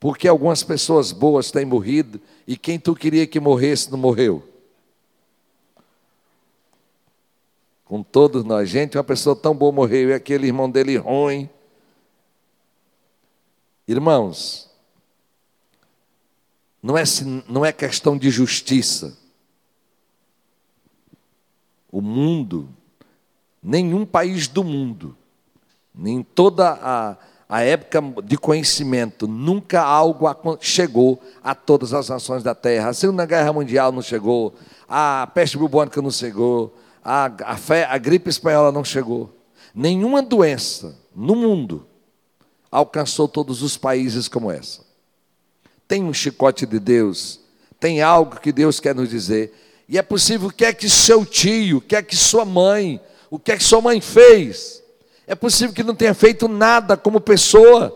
Porque 0.06 0.28
algumas 0.28 0.62
pessoas 0.62 1.10
boas 1.10 1.50
têm 1.50 1.64
morrido 1.64 2.20
e 2.46 2.56
quem 2.56 2.78
tu 2.78 2.94
queria 2.94 3.26
que 3.26 3.40
morresse 3.40 3.90
não 3.90 3.98
morreu. 3.98 4.48
Com 7.84 8.04
todos 8.04 8.44
nós, 8.44 8.68
gente, 8.68 8.96
uma 8.96 9.02
pessoa 9.02 9.34
tão 9.34 9.52
boa 9.52 9.72
morreu 9.72 10.10
e 10.10 10.14
aquele 10.14 10.46
irmão 10.46 10.70
dele 10.70 10.96
ruim. 10.96 11.50
Irmãos, 13.88 14.70
não 16.80 16.96
é, 16.96 17.02
não 17.48 17.66
é 17.66 17.72
questão 17.72 18.16
de 18.16 18.30
justiça. 18.30 19.18
O 21.90 22.00
mundo, 22.00 22.68
nenhum 23.60 24.06
país 24.06 24.46
do 24.46 24.62
mundo, 24.62 25.18
nem 25.92 26.22
toda 26.22 26.78
a, 26.80 27.16
a 27.48 27.62
época 27.62 28.02
de 28.24 28.36
conhecimento, 28.36 29.28
nunca 29.28 29.80
algo 29.80 30.26
chegou 30.60 31.22
a 31.42 31.54
todas 31.54 31.94
as 31.94 32.08
nações 32.08 32.42
da 32.42 32.54
terra. 32.54 32.88
A 32.88 32.94
Segunda 32.94 33.24
Guerra 33.24 33.52
Mundial 33.52 33.92
não 33.92 34.02
chegou, 34.02 34.54
a 34.88 35.28
peste 35.32 35.56
bubônica 35.56 36.02
não 36.02 36.10
chegou, 36.10 36.76
a, 37.04 37.26
a, 37.26 37.94
a 37.94 37.98
gripe 37.98 38.28
espanhola 38.28 38.72
não 38.72 38.84
chegou. 38.84 39.32
Nenhuma 39.72 40.22
doença 40.22 40.96
no 41.14 41.36
mundo 41.36 41.86
alcançou 42.70 43.28
todos 43.28 43.62
os 43.62 43.76
países 43.76 44.26
como 44.26 44.50
essa. 44.50 44.84
Tem 45.86 46.02
um 46.02 46.12
chicote 46.12 46.66
de 46.66 46.80
Deus, 46.80 47.40
tem 47.78 48.02
algo 48.02 48.40
que 48.40 48.50
Deus 48.50 48.80
quer 48.80 48.94
nos 48.94 49.08
dizer. 49.08 49.54
E 49.88 49.96
é 49.96 50.02
possível, 50.02 50.48
o 50.48 50.52
que 50.52 50.64
é 50.64 50.72
que 50.72 50.90
seu 50.90 51.24
tio, 51.24 51.78
o 51.78 51.80
que 51.80 51.94
é 51.94 52.02
que 52.02 52.16
sua 52.16 52.44
mãe, 52.44 53.00
o 53.30 53.38
que 53.38 53.52
é 53.52 53.56
que 53.56 53.62
sua 53.62 53.80
mãe 53.80 54.00
fez? 54.00 54.82
É 55.26 55.34
possível 55.34 55.74
que 55.74 55.82
não 55.82 55.94
tenha 55.94 56.14
feito 56.14 56.46
nada 56.46 56.96
como 56.96 57.20
pessoa, 57.20 57.92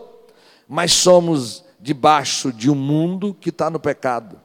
mas 0.67 0.91
somos 0.91 1.63
debaixo 1.79 2.51
de 2.51 2.69
um 2.69 2.75
mundo 2.75 3.33
que 3.33 3.49
está 3.49 3.69
no 3.69 3.79
pecado. 3.79 4.39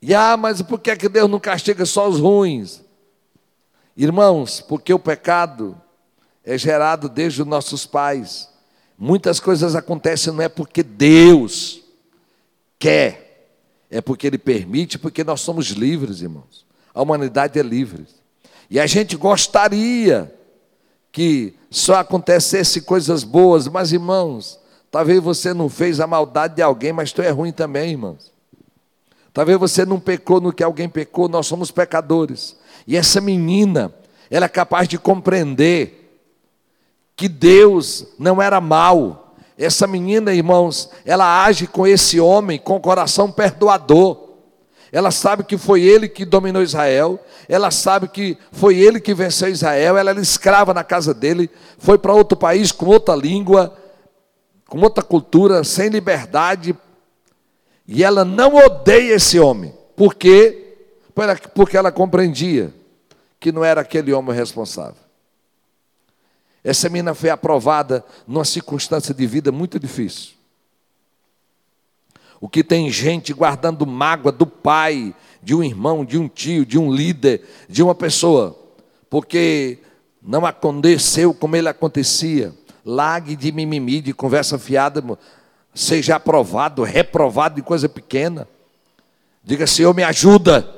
E 0.00 0.14
ah, 0.14 0.36
mas 0.36 0.62
por 0.62 0.80
que, 0.80 0.90
é 0.90 0.96
que 0.96 1.08
Deus 1.08 1.28
não 1.28 1.38
castiga 1.38 1.84
só 1.84 2.08
os 2.08 2.18
ruins? 2.18 2.82
Irmãos, 3.96 4.60
porque 4.60 4.94
o 4.94 4.98
pecado 4.98 5.78
é 6.44 6.56
gerado 6.56 7.08
desde 7.08 7.42
os 7.42 7.48
nossos 7.48 7.84
pais. 7.84 8.48
Muitas 8.96 9.38
coisas 9.38 9.74
acontecem 9.74 10.32
não 10.32 10.42
é 10.42 10.48
porque 10.48 10.82
Deus 10.82 11.82
quer, 12.78 13.50
é 13.90 14.00
porque 14.00 14.26
Ele 14.26 14.38
permite, 14.38 14.98
porque 14.98 15.22
nós 15.22 15.40
somos 15.40 15.66
livres, 15.68 16.22
irmãos. 16.22 16.64
A 16.94 17.02
humanidade 17.02 17.58
é 17.58 17.62
livre. 17.62 18.06
E 18.70 18.80
a 18.80 18.86
gente 18.86 19.16
gostaria 19.16 20.32
que 21.12 21.54
só 21.70 21.96
acontecesse 21.96 22.80
coisas 22.80 23.24
boas, 23.24 23.68
mas 23.68 23.92
irmãos, 23.92 24.58
talvez 24.90 25.22
você 25.22 25.52
não 25.52 25.68
fez 25.68 26.00
a 26.00 26.06
maldade 26.06 26.56
de 26.56 26.62
alguém, 26.62 26.92
mas 26.92 27.12
tu 27.12 27.22
é 27.22 27.30
ruim 27.30 27.52
também, 27.52 27.90
irmãos. 27.90 28.32
Talvez 29.32 29.58
você 29.58 29.84
não 29.84 30.00
pecou 30.00 30.40
no 30.40 30.52
que 30.52 30.62
alguém 30.62 30.88
pecou, 30.88 31.28
nós 31.28 31.46
somos 31.46 31.70
pecadores. 31.70 32.56
E 32.86 32.96
essa 32.96 33.20
menina, 33.20 33.92
ela 34.30 34.46
é 34.46 34.48
capaz 34.48 34.88
de 34.88 34.98
compreender 34.98 36.20
que 37.14 37.28
Deus 37.28 38.06
não 38.18 38.40
era 38.40 38.60
mal, 38.60 39.28
essa 39.58 39.88
menina, 39.88 40.32
irmãos, 40.32 40.88
ela 41.04 41.44
age 41.44 41.66
com 41.66 41.84
esse 41.84 42.20
homem 42.20 42.60
com 42.60 42.80
coração 42.80 43.32
perdoador. 43.32 44.27
Ela 44.90 45.10
sabe 45.10 45.44
que 45.44 45.58
foi 45.58 45.82
ele 45.82 46.08
que 46.08 46.24
dominou 46.24 46.62
Israel, 46.62 47.20
ela 47.48 47.70
sabe 47.70 48.08
que 48.08 48.38
foi 48.50 48.78
ele 48.78 49.00
que 49.00 49.12
venceu 49.12 49.48
Israel, 49.48 49.96
ela 49.98 50.10
era 50.10 50.20
escrava 50.20 50.72
na 50.72 50.82
casa 50.82 51.12
dele, 51.12 51.50
foi 51.78 51.98
para 51.98 52.14
outro 52.14 52.36
país 52.36 52.72
com 52.72 52.86
outra 52.86 53.14
língua, 53.14 53.76
com 54.66 54.80
outra 54.80 55.02
cultura, 55.02 55.62
sem 55.62 55.88
liberdade, 55.88 56.74
e 57.86 58.02
ela 58.02 58.24
não 58.24 58.54
odeia 58.54 59.14
esse 59.14 59.38
homem. 59.38 59.74
Por 59.96 60.14
quê? 60.14 60.76
Porque 61.54 61.76
ela 61.76 61.90
compreendia 61.90 62.72
que 63.40 63.52
não 63.52 63.64
era 63.64 63.80
aquele 63.80 64.12
homem 64.12 64.34
responsável. 64.34 65.08
Essa 66.62 66.88
menina 66.88 67.14
foi 67.14 67.30
aprovada 67.30 68.04
numa 68.26 68.44
circunstância 68.44 69.14
de 69.14 69.26
vida 69.26 69.50
muito 69.50 69.78
difícil. 69.78 70.37
O 72.40 72.48
que 72.48 72.62
tem 72.62 72.90
gente 72.90 73.32
guardando 73.32 73.86
mágoa 73.86 74.30
do 74.30 74.46
pai, 74.46 75.14
de 75.42 75.54
um 75.54 75.62
irmão, 75.62 76.04
de 76.04 76.18
um 76.18 76.28
tio, 76.28 76.64
de 76.64 76.78
um 76.78 76.92
líder, 76.92 77.42
de 77.68 77.82
uma 77.82 77.94
pessoa, 77.94 78.56
porque 79.10 79.78
não 80.22 80.46
aconteceu 80.46 81.34
como 81.34 81.56
ele 81.56 81.68
acontecia. 81.68 82.54
Lague 82.84 83.36
de 83.36 83.52
mimimi, 83.52 84.00
de 84.00 84.12
conversa 84.12 84.58
fiada, 84.58 85.02
seja 85.74 86.16
aprovado, 86.16 86.82
reprovado 86.82 87.56
de 87.56 87.62
coisa 87.62 87.88
pequena. 87.88 88.48
Diga, 89.42 89.66
Senhor, 89.66 89.94
me 89.94 90.02
ajuda. 90.02 90.68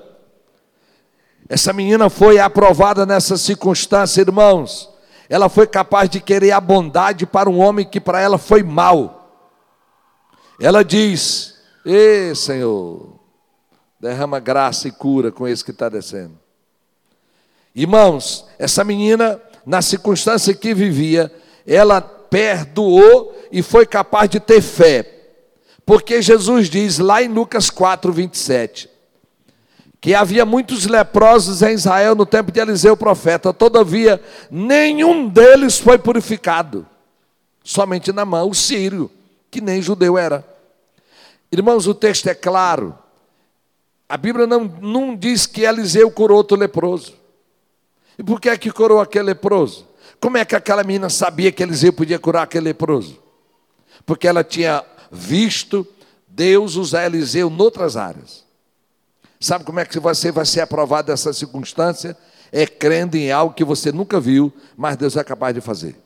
Essa 1.49 1.73
menina 1.73 2.09
foi 2.09 2.39
aprovada 2.39 3.05
nessa 3.05 3.37
circunstância, 3.37 4.21
irmãos 4.21 4.91
ela 5.31 5.49
foi 5.49 5.65
capaz 5.65 6.11
de 6.11 6.19
querer 6.19 6.51
a 6.51 6.61
bondade 6.61 7.25
para 7.25 7.49
um 7.49 7.61
homem 7.61 7.87
que 7.87 8.01
para 8.01 8.21
ela 8.21 8.37
foi 8.37 8.65
mal. 8.65 9.20
Ela 10.61 10.85
diz: 10.85 11.55
Ê 11.85 12.35
Senhor, 12.35 13.19
derrama 13.99 14.39
graça 14.39 14.89
e 14.89 14.93
cura 14.93 15.33
com 15.33 15.49
esse 15.49 15.65
que 15.65 15.71
está 15.71 15.89
descendo. 15.89 16.39
Irmãos, 17.75 18.45
essa 18.59 18.85
menina, 18.85 19.41
na 19.65 19.81
circunstância 19.81 20.53
que 20.55 20.75
vivia, 20.75 21.33
ela 21.67 22.01
perdoou 22.01 23.35
e 23.51 23.63
foi 23.63 23.87
capaz 23.87 24.29
de 24.29 24.39
ter 24.39 24.61
fé. 24.61 25.17
Porque 25.87 26.21
Jesus 26.21 26.69
diz 26.69 26.99
lá 26.99 27.23
em 27.23 27.29
Lucas 27.29 27.71
4, 27.71 28.13
27, 28.13 28.89
que 30.01 30.15
havia 30.15 30.45
muitos 30.45 30.87
leprosos 30.87 31.63
em 31.63 31.73
Israel 31.75 32.15
no 32.15 32.27
tempo 32.27 32.53
de 32.53 32.61
Eliseu 32.61 32.97
profeta, 32.97 33.53
todavia 33.53 34.23
nenhum 34.51 35.29
deles 35.29 35.79
foi 35.79 35.99
purificado, 35.99 36.87
somente 37.65 38.13
na 38.13 38.25
mão 38.25 38.51
o 38.51 38.55
sírio, 38.55 39.11
que 39.51 39.61
nem 39.61 39.83
judeu 39.83 40.17
era. 40.17 40.50
Irmãos, 41.53 41.87
o 41.87 41.95
texto 41.95 42.29
é 42.29 42.35
claro, 42.35 42.97
a 44.11 44.17
Bíblia 44.17 44.45
não, 44.45 44.65
não 44.65 45.15
diz 45.15 45.47
que 45.47 45.63
Eliseu 45.63 46.11
curou 46.11 46.39
outro 46.39 46.57
leproso. 46.57 47.15
E 48.19 48.25
por 48.25 48.41
que 48.41 48.49
é 48.49 48.59
que 48.59 48.73
curou 48.73 49.01
aquele 49.01 49.27
leproso? 49.27 49.87
Como 50.21 50.37
é 50.37 50.45
que 50.45 50.57
aquela 50.57 50.83
menina 50.83 51.09
sabia 51.09 51.53
que 51.53 51.63
Eliseu 51.63 51.93
podia 51.93 52.19
curar 52.19 52.43
aquele 52.43 52.65
leproso? 52.65 53.23
Porque 54.05 54.27
ela 54.27 54.43
tinha 54.43 54.85
visto 55.13 55.87
Deus 56.27 56.75
usar 56.75 57.07
Eliseu 57.07 57.49
noutras 57.49 57.97
áreas. 57.97 58.45
Sabe 59.39 59.65
como 59.65 59.81
é 59.81 59.85
que 59.85 59.99
você 59.99 60.33
vai 60.33 60.45
ser 60.45 60.61
aprovado 60.61 61.07
dessa 61.07 61.33
circunstância? 61.33 62.17
É 62.51 62.67
crendo 62.67 63.17
em 63.17 63.31
algo 63.31 63.55
que 63.55 63.65
você 63.65 63.93
nunca 63.93 64.19
viu, 64.19 64.53
mas 64.77 64.97
Deus 64.97 65.17
é 65.17 65.23
capaz 65.23 65.55
de 65.55 65.61
fazer. 65.61 65.97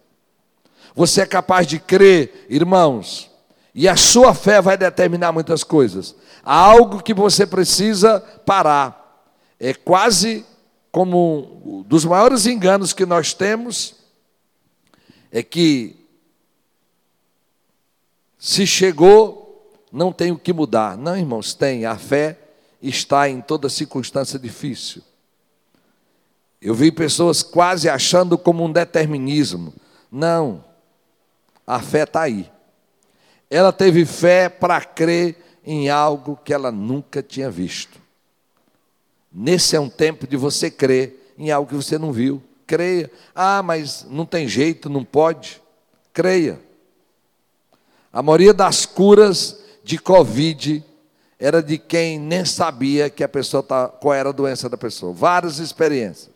Você 0.94 1.22
é 1.22 1.26
capaz 1.26 1.66
de 1.66 1.78
crer, 1.78 2.46
irmãos, 2.50 3.30
e 3.74 3.88
a 3.88 3.96
sua 3.96 4.32
fé 4.32 4.62
vai 4.62 4.76
determinar 4.76 5.32
muitas 5.32 5.64
coisas. 5.64 6.14
Há 6.44 6.54
algo 6.54 7.02
que 7.02 7.12
você 7.12 7.44
precisa 7.44 8.20
parar. 8.46 9.24
É 9.58 9.74
quase 9.74 10.46
como 10.92 11.60
um 11.64 11.82
dos 11.82 12.04
maiores 12.04 12.46
enganos 12.46 12.92
que 12.92 13.04
nós 13.04 13.34
temos 13.34 13.96
é 15.32 15.42
que 15.42 15.96
se 18.38 18.64
chegou, 18.64 19.74
não 19.90 20.12
tem 20.12 20.30
o 20.30 20.38
que 20.38 20.52
mudar. 20.52 20.96
Não, 20.96 21.16
irmãos, 21.16 21.54
tem. 21.54 21.84
A 21.84 21.96
fé 21.96 22.38
está 22.80 23.28
em 23.28 23.40
toda 23.40 23.68
circunstância 23.68 24.38
difícil. 24.38 25.02
Eu 26.62 26.74
vi 26.74 26.92
pessoas 26.92 27.42
quase 27.42 27.88
achando 27.88 28.38
como 28.38 28.62
um 28.62 28.70
determinismo. 28.70 29.74
Não, 30.12 30.64
a 31.66 31.80
fé 31.80 32.04
está 32.04 32.22
aí. 32.22 32.53
Ela 33.54 33.72
teve 33.72 34.04
fé 34.04 34.48
para 34.48 34.80
crer 34.80 35.36
em 35.64 35.88
algo 35.88 36.36
que 36.44 36.52
ela 36.52 36.72
nunca 36.72 37.22
tinha 37.22 37.48
visto. 37.48 38.00
Nesse 39.32 39.76
é 39.76 39.80
um 39.80 39.88
tempo 39.88 40.26
de 40.26 40.36
você 40.36 40.68
crer 40.68 41.32
em 41.38 41.52
algo 41.52 41.68
que 41.68 41.76
você 41.76 41.96
não 41.96 42.12
viu. 42.12 42.42
Creia. 42.66 43.08
Ah, 43.32 43.62
mas 43.62 44.04
não 44.10 44.26
tem 44.26 44.48
jeito, 44.48 44.90
não 44.90 45.04
pode. 45.04 45.62
Creia. 46.12 46.60
A 48.12 48.20
maioria 48.24 48.52
das 48.52 48.84
curas 48.86 49.62
de 49.84 49.98
Covid 49.98 50.84
era 51.38 51.62
de 51.62 51.78
quem 51.78 52.18
nem 52.18 52.44
sabia 52.44 53.08
que 53.08 53.22
a 53.22 53.28
pessoa 53.28 53.62
tá, 53.62 53.86
qual 53.86 54.14
era 54.14 54.30
a 54.30 54.32
doença 54.32 54.68
da 54.68 54.76
pessoa. 54.76 55.12
Várias 55.12 55.60
experiências. 55.60 56.34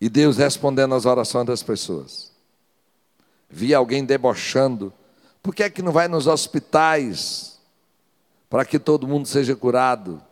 E 0.00 0.08
Deus 0.08 0.38
respondendo 0.38 0.94
às 0.94 1.04
orações 1.04 1.44
das 1.44 1.62
pessoas. 1.62 2.31
Vi 3.52 3.74
alguém 3.74 4.02
debochando. 4.02 4.90
Por 5.42 5.54
que 5.54 5.62
é 5.62 5.68
que 5.68 5.82
não 5.82 5.92
vai 5.92 6.08
nos 6.08 6.26
hospitais 6.26 7.60
para 8.48 8.64
que 8.64 8.78
todo 8.78 9.06
mundo 9.06 9.28
seja 9.28 9.54
curado? 9.54 10.22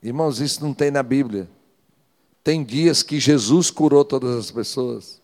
Irmãos, 0.00 0.40
isso 0.40 0.62
não 0.62 0.72
tem 0.72 0.90
na 0.90 1.02
Bíblia. 1.02 1.48
Tem 2.44 2.62
dias 2.62 3.02
que 3.02 3.18
Jesus 3.18 3.72
curou 3.72 4.04
todas 4.04 4.36
as 4.36 4.50
pessoas. 4.52 5.20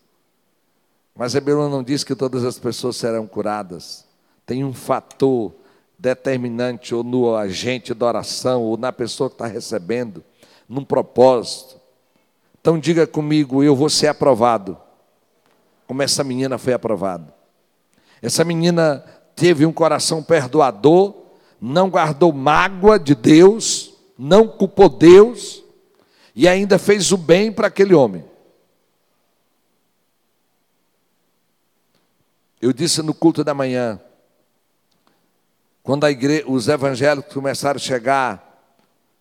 Mas 1.15 1.35
a 1.35 1.41
não 1.41 1.81
diz 1.81 2.03
que 2.03 2.13
todas 2.13 2.43
as 2.43 2.59
pessoas 2.59 2.97
serão 2.97 3.25
curadas. 3.25 4.05
Tem 4.45 4.63
um 4.63 4.73
fator 4.73 5.53
determinante 5.97 6.93
ou 6.93 7.03
no 7.03 7.33
agente 7.35 7.93
da 7.93 8.05
oração, 8.05 8.61
ou 8.61 8.77
na 8.77 8.91
pessoa 8.91 9.29
que 9.29 9.35
está 9.35 9.47
recebendo, 9.47 10.23
num 10.69 10.83
propósito. 10.83 11.79
Então 12.59 12.77
diga 12.77 13.07
comigo, 13.07 13.63
eu 13.63 13.75
vou 13.75 13.89
ser 13.89 14.07
aprovado. 14.07 14.77
Como 15.87 16.03
essa 16.03 16.23
menina 16.23 16.57
foi 16.57 16.73
aprovada. 16.73 17.33
Essa 18.21 18.43
menina 18.43 19.03
teve 19.35 19.65
um 19.65 19.71
coração 19.71 20.21
perdoador, 20.21 21.15
não 21.61 21.89
guardou 21.89 22.33
mágoa 22.33 22.99
de 22.99 23.15
Deus, 23.15 23.93
não 24.17 24.47
culpou 24.47 24.89
Deus 24.89 25.63
e 26.35 26.47
ainda 26.47 26.77
fez 26.77 27.11
o 27.11 27.17
bem 27.17 27.51
para 27.51 27.67
aquele 27.67 27.93
homem. 27.93 28.25
Eu 32.61 32.73
disse 32.73 33.01
no 33.01 33.13
culto 33.13 33.43
da 33.43 33.53
manhã, 33.53 34.01
quando 35.83 36.05
os 36.47 36.67
evangélicos 36.67 37.33
começaram 37.33 37.77
a 37.77 37.79
chegar, 37.79 38.75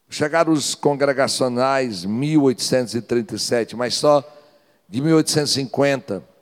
chegaram 0.08 0.52
os 0.52 0.74
congregacionais 0.74 2.04
1837, 2.04 3.76
mas 3.76 3.94
só 3.94 4.24
de 4.88 5.00
1850 5.00 6.35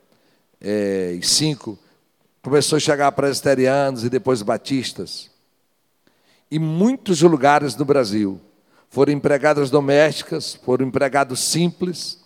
é, 0.65 1.11
e 1.11 1.23
cinco 1.23 1.77
começou 2.41 2.77
a 2.77 2.79
chegar 2.79 3.11
presbiterianos 3.11 4.03
e 4.03 4.09
depois 4.09 4.41
batistas. 4.41 5.29
E 6.49 6.57
muitos 6.57 7.21
lugares 7.21 7.75
do 7.75 7.85
Brasil 7.85 8.41
foram 8.89 9.13
empregadas 9.13 9.69
domésticas, 9.69 10.55
foram 10.55 10.87
empregados 10.87 11.39
simples, 11.39 12.23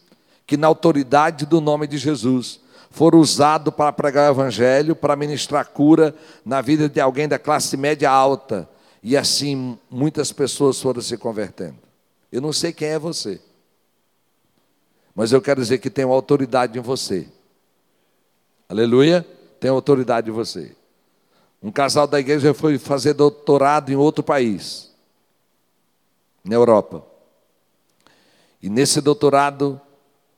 que 0.48 0.56
na 0.56 0.68
autoridade 0.68 1.46
do 1.46 1.60
nome 1.60 1.86
de 1.86 1.98
Jesus 1.98 2.62
foram 2.90 3.20
usados 3.20 3.74
para 3.74 3.92
pregar 3.92 4.30
o 4.30 4.34
evangelho, 4.34 4.96
para 4.96 5.16
ministrar 5.16 5.68
cura 5.68 6.16
na 6.46 6.62
vida 6.62 6.88
de 6.88 7.02
alguém 7.02 7.28
da 7.28 7.38
classe 7.38 7.76
média 7.76 8.10
alta. 8.10 8.70
E 9.04 9.18
assim 9.18 9.78
muitas 9.90 10.32
pessoas 10.32 10.82
foram 10.82 11.02
se 11.02 11.18
convertendo. 11.18 11.78
Eu 12.32 12.42
não 12.42 12.54
sei 12.54 12.72
quem 12.72 12.90
é 12.90 13.00
você, 13.00 13.42
mas 15.14 15.32
eu 15.32 15.42
quero 15.42 15.62
dizer 15.62 15.80
que 15.80 15.90
tem 15.90 16.06
autoridade 16.06 16.78
em 16.78 16.82
você. 16.82 17.28
Aleluia? 18.70 19.26
Tem 19.60 19.72
autoridade 19.72 20.30
em 20.30 20.34
você. 20.34 20.76
Um 21.62 21.72
casal 21.72 22.06
da 22.06 22.20
igreja 22.20 22.54
foi 22.54 22.78
fazer 22.78 23.16
doutorado 23.16 23.92
em 23.92 23.96
outro 23.96 24.24
país, 24.24 24.92
na 26.44 26.54
Europa. 26.54 27.04
E 28.62 28.70
nesse 28.70 29.02
doutorado, 29.02 29.82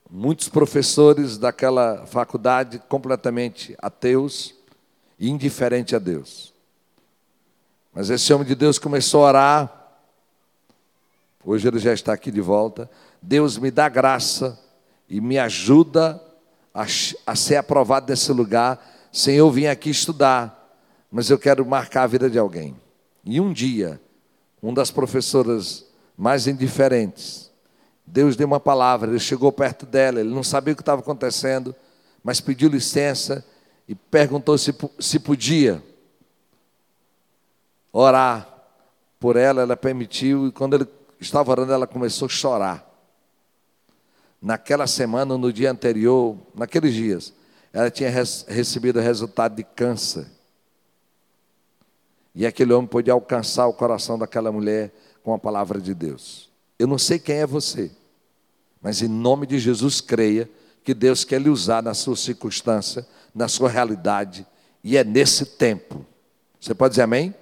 muitos 0.09 0.47
professores 0.47 1.37
daquela 1.37 2.05
faculdade 2.05 2.79
completamente 2.87 3.75
ateus 3.79 4.55
e 5.19 5.29
indiferentes 5.29 5.93
a 5.93 5.99
Deus. 5.99 6.53
Mas 7.93 8.09
esse 8.09 8.33
homem 8.33 8.47
de 8.47 8.55
Deus 8.55 8.79
começou 8.79 9.25
a 9.25 9.27
orar. 9.27 9.87
Hoje 11.43 11.67
ele 11.67 11.79
já 11.79 11.91
está 11.91 12.13
aqui 12.13 12.31
de 12.31 12.39
volta. 12.39 12.89
Deus 13.21 13.57
me 13.57 13.69
dá 13.69 13.89
graça 13.89 14.57
e 15.09 15.19
me 15.19 15.37
ajuda 15.37 16.30
a, 16.73 16.85
a 17.25 17.35
ser 17.35 17.57
aprovado 17.57 18.09
nesse 18.09 18.31
lugar. 18.31 19.09
Sem 19.11 19.35
eu 19.35 19.51
vim 19.51 19.65
aqui 19.65 19.89
estudar, 19.89 20.77
mas 21.11 21.29
eu 21.29 21.37
quero 21.37 21.65
marcar 21.65 22.03
a 22.03 22.07
vida 22.07 22.29
de 22.29 22.39
alguém. 22.39 22.75
E 23.23 23.39
um 23.39 23.51
dia, 23.51 23.99
uma 24.61 24.73
das 24.73 24.89
professoras 24.89 25.85
mais 26.17 26.47
indiferentes, 26.47 27.51
Deus 28.05 28.35
deu 28.35 28.47
uma 28.47 28.59
palavra, 28.59 29.09
ele 29.09 29.19
chegou 29.19 29.51
perto 29.51 29.85
dela, 29.85 30.19
ele 30.19 30.33
não 30.33 30.43
sabia 30.43 30.73
o 30.73 30.75
que 30.75 30.81
estava 30.81 31.01
acontecendo, 31.01 31.75
mas 32.23 32.41
pediu 32.41 32.69
licença 32.69 33.45
e 33.87 33.95
perguntou 33.95 34.57
se, 34.57 34.73
se 34.99 35.19
podia 35.19 35.83
orar 37.91 38.47
por 39.19 39.35
ela, 39.35 39.61
ela 39.61 39.77
permitiu, 39.77 40.47
e 40.47 40.51
quando 40.51 40.75
ele 40.75 40.87
estava 41.19 41.51
orando, 41.51 41.71
ela 41.71 41.85
começou 41.85 42.25
a 42.25 42.29
chorar. 42.29 42.90
Naquela 44.41 44.87
semana, 44.87 45.37
no 45.37 45.53
dia 45.53 45.71
anterior, 45.71 46.35
naqueles 46.55 46.93
dias, 46.93 47.33
ela 47.71 47.91
tinha 47.91 48.09
recebido 48.09 48.97
o 48.97 49.01
resultado 49.01 49.55
de 49.55 49.63
câncer. 49.63 50.25
E 52.33 52.45
aquele 52.45 52.73
homem 52.73 52.87
pôde 52.87 53.11
alcançar 53.11 53.67
o 53.67 53.73
coração 53.73 54.17
daquela 54.17 54.51
mulher 54.51 54.91
com 55.23 55.33
a 55.33 55.39
palavra 55.39 55.79
de 55.79 55.93
Deus. 55.93 56.49
Eu 56.79 56.87
não 56.87 56.97
sei 56.97 57.19
quem 57.19 57.35
é 57.35 57.45
você. 57.45 57.91
Mas 58.81 59.01
em 59.01 59.07
nome 59.07 59.45
de 59.45 59.59
Jesus, 59.59 60.01
creia 60.01 60.49
que 60.83 60.93
Deus 60.93 61.23
quer 61.23 61.39
lhe 61.39 61.49
usar 61.49 61.83
na 61.83 61.93
sua 61.93 62.15
circunstância, 62.15 63.05
na 63.35 63.47
sua 63.47 63.69
realidade, 63.69 64.45
e 64.83 64.97
é 64.97 65.03
nesse 65.03 65.45
tempo. 65.45 66.03
Você 66.59 66.73
pode 66.73 66.93
dizer 66.93 67.03
amém? 67.03 67.35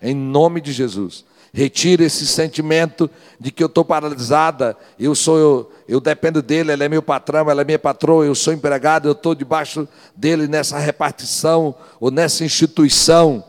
Em 0.00 0.14
nome 0.14 0.60
de 0.60 0.72
Jesus. 0.72 1.24
Retire 1.56 2.04
esse 2.04 2.26
sentimento 2.26 3.08
de 3.40 3.50
que 3.50 3.62
eu 3.62 3.66
estou 3.66 3.82
paralisada, 3.82 4.76
eu 4.98 5.14
sou 5.14 5.38
eu, 5.38 5.72
eu 5.88 6.02
dependo 6.02 6.42
dele, 6.42 6.70
ele 6.70 6.84
é 6.84 6.88
meu 6.90 7.00
patrão, 7.00 7.48
ela 7.48 7.62
é 7.62 7.64
minha 7.64 7.78
patroa, 7.78 8.26
eu 8.26 8.34
sou 8.34 8.52
empregado, 8.52 9.08
eu 9.08 9.12
estou 9.12 9.34
debaixo 9.34 9.88
dele 10.14 10.46
nessa 10.46 10.78
repartição 10.78 11.74
ou 11.98 12.10
nessa 12.10 12.44
instituição. 12.44 13.42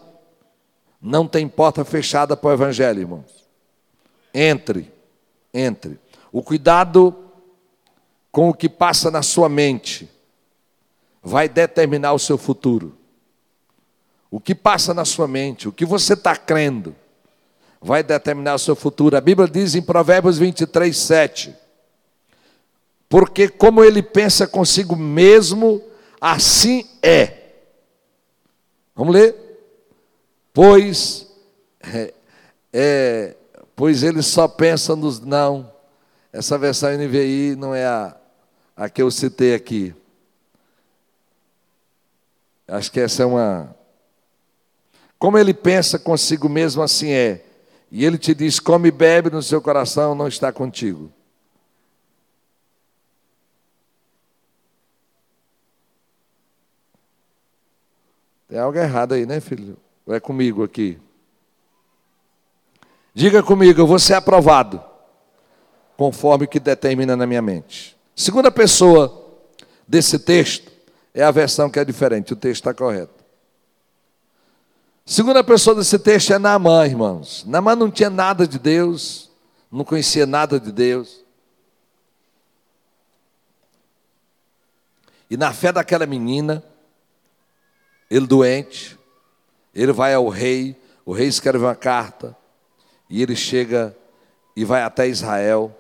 Não 1.02 1.28
tem 1.28 1.50
porta 1.50 1.84
fechada 1.84 2.38
para 2.38 2.50
o 2.50 2.54
evangelho, 2.54 3.02
irmãos. 3.02 3.46
Entre, 4.34 4.90
entre. 5.54 6.00
O 6.32 6.42
cuidado 6.42 7.14
com 8.32 8.48
o 8.48 8.54
que 8.54 8.70
passa 8.70 9.12
na 9.12 9.22
sua 9.22 9.50
mente 9.50 10.10
vai 11.22 11.50
determinar 11.50 12.14
o 12.14 12.20
seu 12.20 12.38
futuro. 12.38 12.98
O 14.32 14.40
que 14.40 14.56
passa 14.56 14.94
na 14.94 15.04
sua 15.04 15.28
mente, 15.28 15.68
o 15.68 15.74
que 15.74 15.84
você 15.84 16.14
está 16.14 16.38
crendo, 16.38 16.96
vai 17.82 18.04
determinar 18.04 18.56
o 18.56 18.60
seu 18.60 18.76
futuro. 18.76 19.16
A 19.16 19.22
Bíblia 19.22 19.48
diz 19.48 19.76
em 19.76 19.82
Provérbios 19.82 20.38
23, 20.38 20.96
7: 20.96 21.56
Porque 23.08 23.48
como 23.48 23.84
ele 23.84 24.02
pensa 24.02 24.48
consigo 24.48 24.96
mesmo, 24.96 25.82
assim 26.20 26.88
é. 27.02 27.34
Vamos 28.96 29.14
ler? 29.14 29.36
Pois, 30.54 31.28
é, 31.82 32.14
é, 32.74 33.36
pois 33.76 34.02
ele 34.02 34.24
só 34.24 34.48
pensa 34.48 34.96
nos 34.96 35.20
não. 35.20 35.72
Essa 36.34 36.58
versão 36.58 36.92
NVI 36.92 37.56
não 37.56 37.74
é 37.74 37.86
a, 37.86 38.16
a 38.76 38.90
que 38.90 39.02
eu 39.02 39.10
citei 39.12 39.54
aqui. 39.54 39.94
Acho 42.68 42.92
que 42.92 43.00
essa 43.00 43.24
é 43.24 43.26
uma. 43.26 43.76
Como 45.18 45.38
ele 45.38 45.54
pensa 45.54 45.98
consigo 45.98 46.50
mesmo, 46.50 46.82
assim 46.82 47.12
é. 47.12 47.47
E 47.92 48.06
ele 48.06 48.18
te 48.18 48.34
diz: 48.34 48.60
come 48.60 48.90
e 48.90 48.92
bebe 48.92 49.30
no 49.30 49.42
seu 49.42 49.62
coração, 49.62 50.14
não 50.14 50.28
está 50.28 50.52
contigo. 50.52 51.12
Tem 58.48 58.60
algo 58.60 58.78
errado 58.78 59.14
aí, 59.14 59.26
né, 59.26 59.40
filho? 59.40 59.78
Ou 60.06 60.16
é 60.16 60.20
comigo 60.20 60.64
aqui? 60.64 60.98
Diga 63.14 63.42
comigo, 63.44 63.82
eu 63.82 63.88
vou 63.88 64.00
ser 64.00 64.14
aprovado, 64.14 64.82
conforme 65.98 66.46
o 66.46 66.48
que 66.48 66.60
determina 66.60 67.16
na 67.16 67.26
minha 67.26 67.42
mente. 67.42 67.98
Segunda 68.16 68.52
pessoa 68.52 69.26
desse 69.88 70.20
texto 70.20 70.72
é 71.14 71.24
a 71.24 71.32
versão 71.32 71.70
que 71.70 71.80
é 71.80 71.84
diferente, 71.84 72.34
o 72.34 72.36
texto 72.36 72.62
está 72.62 72.74
correto. 72.74 73.17
Segunda 75.10 75.42
pessoa 75.42 75.74
desse 75.74 75.98
texto 75.98 76.34
é 76.34 76.38
Naamã, 76.38 76.86
irmãos. 76.86 77.46
Naamã 77.48 77.78
não 77.78 77.90
tinha 77.90 78.10
nada 78.10 78.46
de 78.46 78.60
Deus, 78.60 79.32
não 79.72 79.86
conhecia 79.86 80.26
nada 80.26 80.60
de 80.60 80.70
Deus. 80.70 81.24
E 85.30 85.38
na 85.38 85.54
fé 85.54 85.72
daquela 85.72 86.06
menina, 86.06 86.62
ele 88.12 88.28
doente, 88.28 89.00
ele 89.74 89.94
vai 89.94 90.14
ao 90.14 90.28
rei, 90.28 90.76
o 91.06 91.14
rei 91.14 91.28
escreve 91.28 91.60
uma 91.60 91.76
carta, 91.76 92.36
e 93.10 93.22
ele 93.22 93.34
chega 93.34 93.96
e 94.58 94.66
vai 94.66 94.84
até 94.84 95.08
Israel. 95.08 95.74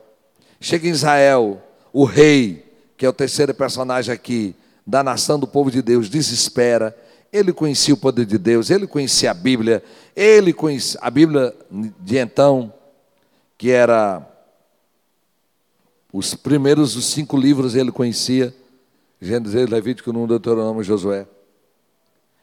Chega 0.61 0.87
em 0.87 0.91
Israel, 0.91 1.61
o 1.91 2.05
rei, 2.05 2.65
que 2.95 3.05
é 3.05 3.09
o 3.09 3.13
terceiro 3.13 3.53
personagem 3.53 4.13
aqui, 4.13 4.55
da 4.85 5.03
nação 5.03 5.37
do 5.37 5.45
povo 5.45 5.69
de 5.69 5.81
Deus, 5.81 6.09
desespera. 6.09 6.97
Ele 7.31 7.51
conhecia 7.51 7.93
o 7.93 7.97
poder 7.97 8.25
de 8.25 8.37
Deus, 8.37 8.69
ele 8.69 8.87
conhecia 8.87 9.31
a 9.31 9.33
Bíblia, 9.33 9.83
ele 10.15 10.53
conhecia 10.53 10.99
a 11.01 11.09
Bíblia 11.09 11.53
de 11.99 12.17
então, 12.17 12.73
que 13.57 13.69
era 13.69 14.25
os 16.11 16.33
primeiros 16.33 16.95
os 16.95 17.05
cinco 17.05 17.37
livros 17.37 17.75
ele 17.75 17.91
conhecia. 17.91 18.55
Gênesis, 19.19 19.69
Levítico, 19.69 20.13
Número, 20.13 20.29
Deuteronômio, 20.29 20.83
Josué. 20.83 21.27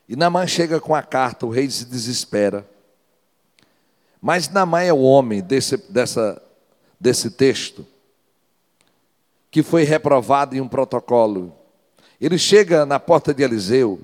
E 0.09 0.17
Namã 0.17 0.47
chega 0.47 0.81
com 0.81 0.95
a 0.95 1.03
carta, 1.03 1.47
o 1.47 1.51
rei 1.51 1.71
se 1.71 1.85
desespera. 1.85 2.69
Mas 4.21 4.49
Namã 4.49 4.83
é 4.83 4.93
o 4.93 5.01
homem 5.01 5.41
desse, 5.41 5.77
dessa, 5.91 6.43
desse 6.99 7.31
texto 7.31 7.87
que 9.51 9.63
foi 9.63 9.85
reprovado 9.85 10.57
em 10.57 10.61
um 10.61 10.67
protocolo. 10.67 11.55
Ele 12.21 12.37
chega 12.37 12.85
na 12.85 12.99
porta 12.99 13.33
de 13.33 13.43
Eliseu, 13.43 14.01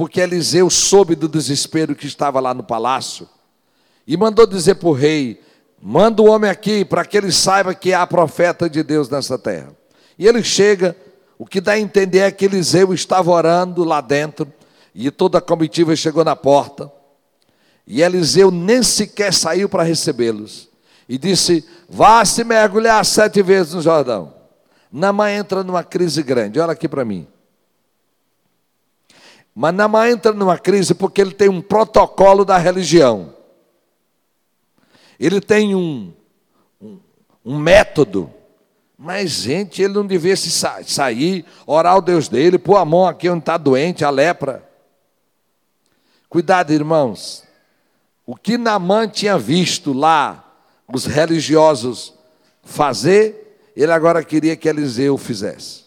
porque 0.00 0.18
Eliseu 0.18 0.70
soube 0.70 1.14
do 1.14 1.28
desespero 1.28 1.94
que 1.94 2.06
estava 2.06 2.40
lá 2.40 2.54
no 2.54 2.62
palácio, 2.62 3.28
e 4.06 4.16
mandou 4.16 4.46
dizer 4.46 4.76
para 4.76 4.88
o 4.88 4.94
rei: 4.94 5.42
manda 5.78 6.22
o 6.22 6.26
homem 6.30 6.50
aqui 6.50 6.86
para 6.86 7.04
que 7.04 7.18
ele 7.18 7.30
saiba 7.30 7.74
que 7.74 7.92
há 7.92 8.06
profeta 8.06 8.66
de 8.66 8.82
Deus 8.82 9.10
nessa 9.10 9.38
terra. 9.38 9.76
E 10.18 10.26
ele 10.26 10.42
chega, 10.42 10.96
o 11.38 11.44
que 11.44 11.60
dá 11.60 11.72
a 11.72 11.78
entender 11.78 12.20
é 12.20 12.30
que 12.30 12.46
Eliseu 12.46 12.94
estava 12.94 13.30
orando 13.30 13.84
lá 13.84 14.00
dentro, 14.00 14.50
e 14.94 15.10
toda 15.10 15.36
a 15.36 15.42
comitiva 15.42 15.94
chegou 15.94 16.24
na 16.24 16.34
porta. 16.34 16.90
E 17.86 18.00
Eliseu 18.00 18.50
nem 18.50 18.82
sequer 18.82 19.34
saiu 19.34 19.68
para 19.68 19.82
recebê-los. 19.82 20.70
E 21.06 21.18
disse: 21.18 21.62
Vá 21.86 22.24
se 22.24 22.42
mergulhar 22.42 23.04
sete 23.04 23.42
vezes 23.42 23.74
no 23.74 23.82
Jordão. 23.82 24.32
Namã 24.90 25.30
entra 25.30 25.62
numa 25.62 25.84
crise 25.84 26.22
grande, 26.22 26.58
olha 26.58 26.72
aqui 26.72 26.88
para 26.88 27.04
mim. 27.04 27.28
Mas 29.54 29.74
Namã 29.74 30.08
entra 30.08 30.32
numa 30.32 30.58
crise 30.58 30.94
porque 30.94 31.20
ele 31.20 31.32
tem 31.32 31.48
um 31.48 31.60
protocolo 31.60 32.44
da 32.44 32.56
religião. 32.56 33.34
Ele 35.18 35.40
tem 35.40 35.74
um, 35.74 36.12
um, 36.80 36.98
um 37.44 37.58
método 37.58 38.32
mas, 39.02 39.30
gente, 39.30 39.80
ele 39.80 39.94
não 39.94 40.06
devia 40.06 40.36
se 40.36 40.50
sa 40.50 40.82
sair, 40.84 41.46
orar 41.66 41.94
ao 41.94 42.02
Deus 42.02 42.28
dele, 42.28 42.58
pôr 42.58 42.76
a 42.76 42.84
mão 42.84 43.06
aqui 43.06 43.30
onde 43.30 43.40
está 43.40 43.56
doente, 43.56 44.04
a 44.04 44.10
lepra. 44.10 44.62
Cuidado, 46.28 46.70
irmãos. 46.70 47.44
O 48.26 48.36
que 48.36 48.58
Namã 48.58 49.08
tinha 49.08 49.38
visto 49.38 49.94
lá, 49.94 50.54
os 50.86 51.06
religiosos 51.06 52.12
fazer, 52.62 53.72
ele 53.74 53.90
agora 53.90 54.22
queria 54.22 54.54
que 54.54 54.68
Eliseu 54.68 55.16
fizesse. 55.16 55.79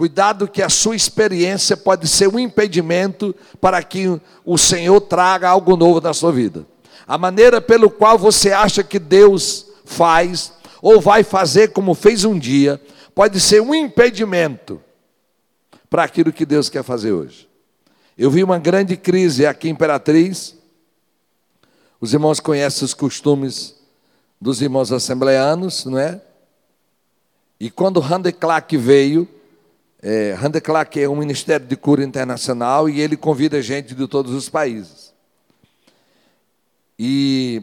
Cuidado 0.00 0.48
que 0.48 0.62
a 0.62 0.70
sua 0.70 0.96
experiência 0.96 1.76
pode 1.76 2.08
ser 2.08 2.26
um 2.26 2.38
impedimento 2.38 3.36
para 3.60 3.82
que 3.82 4.18
o 4.46 4.56
Senhor 4.56 4.98
traga 4.98 5.50
algo 5.50 5.76
novo 5.76 6.00
na 6.00 6.14
sua 6.14 6.32
vida. 6.32 6.66
A 7.06 7.18
maneira 7.18 7.60
pelo 7.60 7.90
qual 7.90 8.16
você 8.16 8.50
acha 8.50 8.82
que 8.82 8.98
Deus 8.98 9.66
faz, 9.84 10.54
ou 10.80 11.02
vai 11.02 11.22
fazer 11.22 11.72
como 11.72 11.94
fez 11.94 12.24
um 12.24 12.38
dia, 12.38 12.80
pode 13.14 13.38
ser 13.38 13.60
um 13.60 13.74
impedimento 13.74 14.80
para 15.90 16.02
aquilo 16.02 16.32
que 16.32 16.46
Deus 16.46 16.70
quer 16.70 16.82
fazer 16.82 17.12
hoje. 17.12 17.46
Eu 18.16 18.30
vi 18.30 18.42
uma 18.42 18.58
grande 18.58 18.96
crise 18.96 19.44
aqui 19.44 19.68
em 19.68 19.72
Imperatriz. 19.72 20.56
Os 22.00 22.14
irmãos 22.14 22.40
conhecem 22.40 22.86
os 22.86 22.94
costumes 22.94 23.76
dos 24.40 24.62
irmãos 24.62 24.92
assembleanos, 24.92 25.84
não 25.84 25.98
é? 25.98 26.22
E 27.60 27.70
quando 27.70 28.00
Randy 28.00 28.32
Clark 28.32 28.74
veio, 28.78 29.28
é, 30.02 30.60
Clark 30.62 30.98
é 30.98 31.08
um 31.08 31.16
ministério 31.16 31.66
de 31.66 31.76
cura 31.76 32.02
internacional 32.02 32.88
e 32.88 33.00
ele 33.00 33.16
convida 33.16 33.60
gente 33.60 33.94
de 33.94 34.08
todos 34.08 34.32
os 34.32 34.48
países. 34.48 35.12
E, 36.98 37.62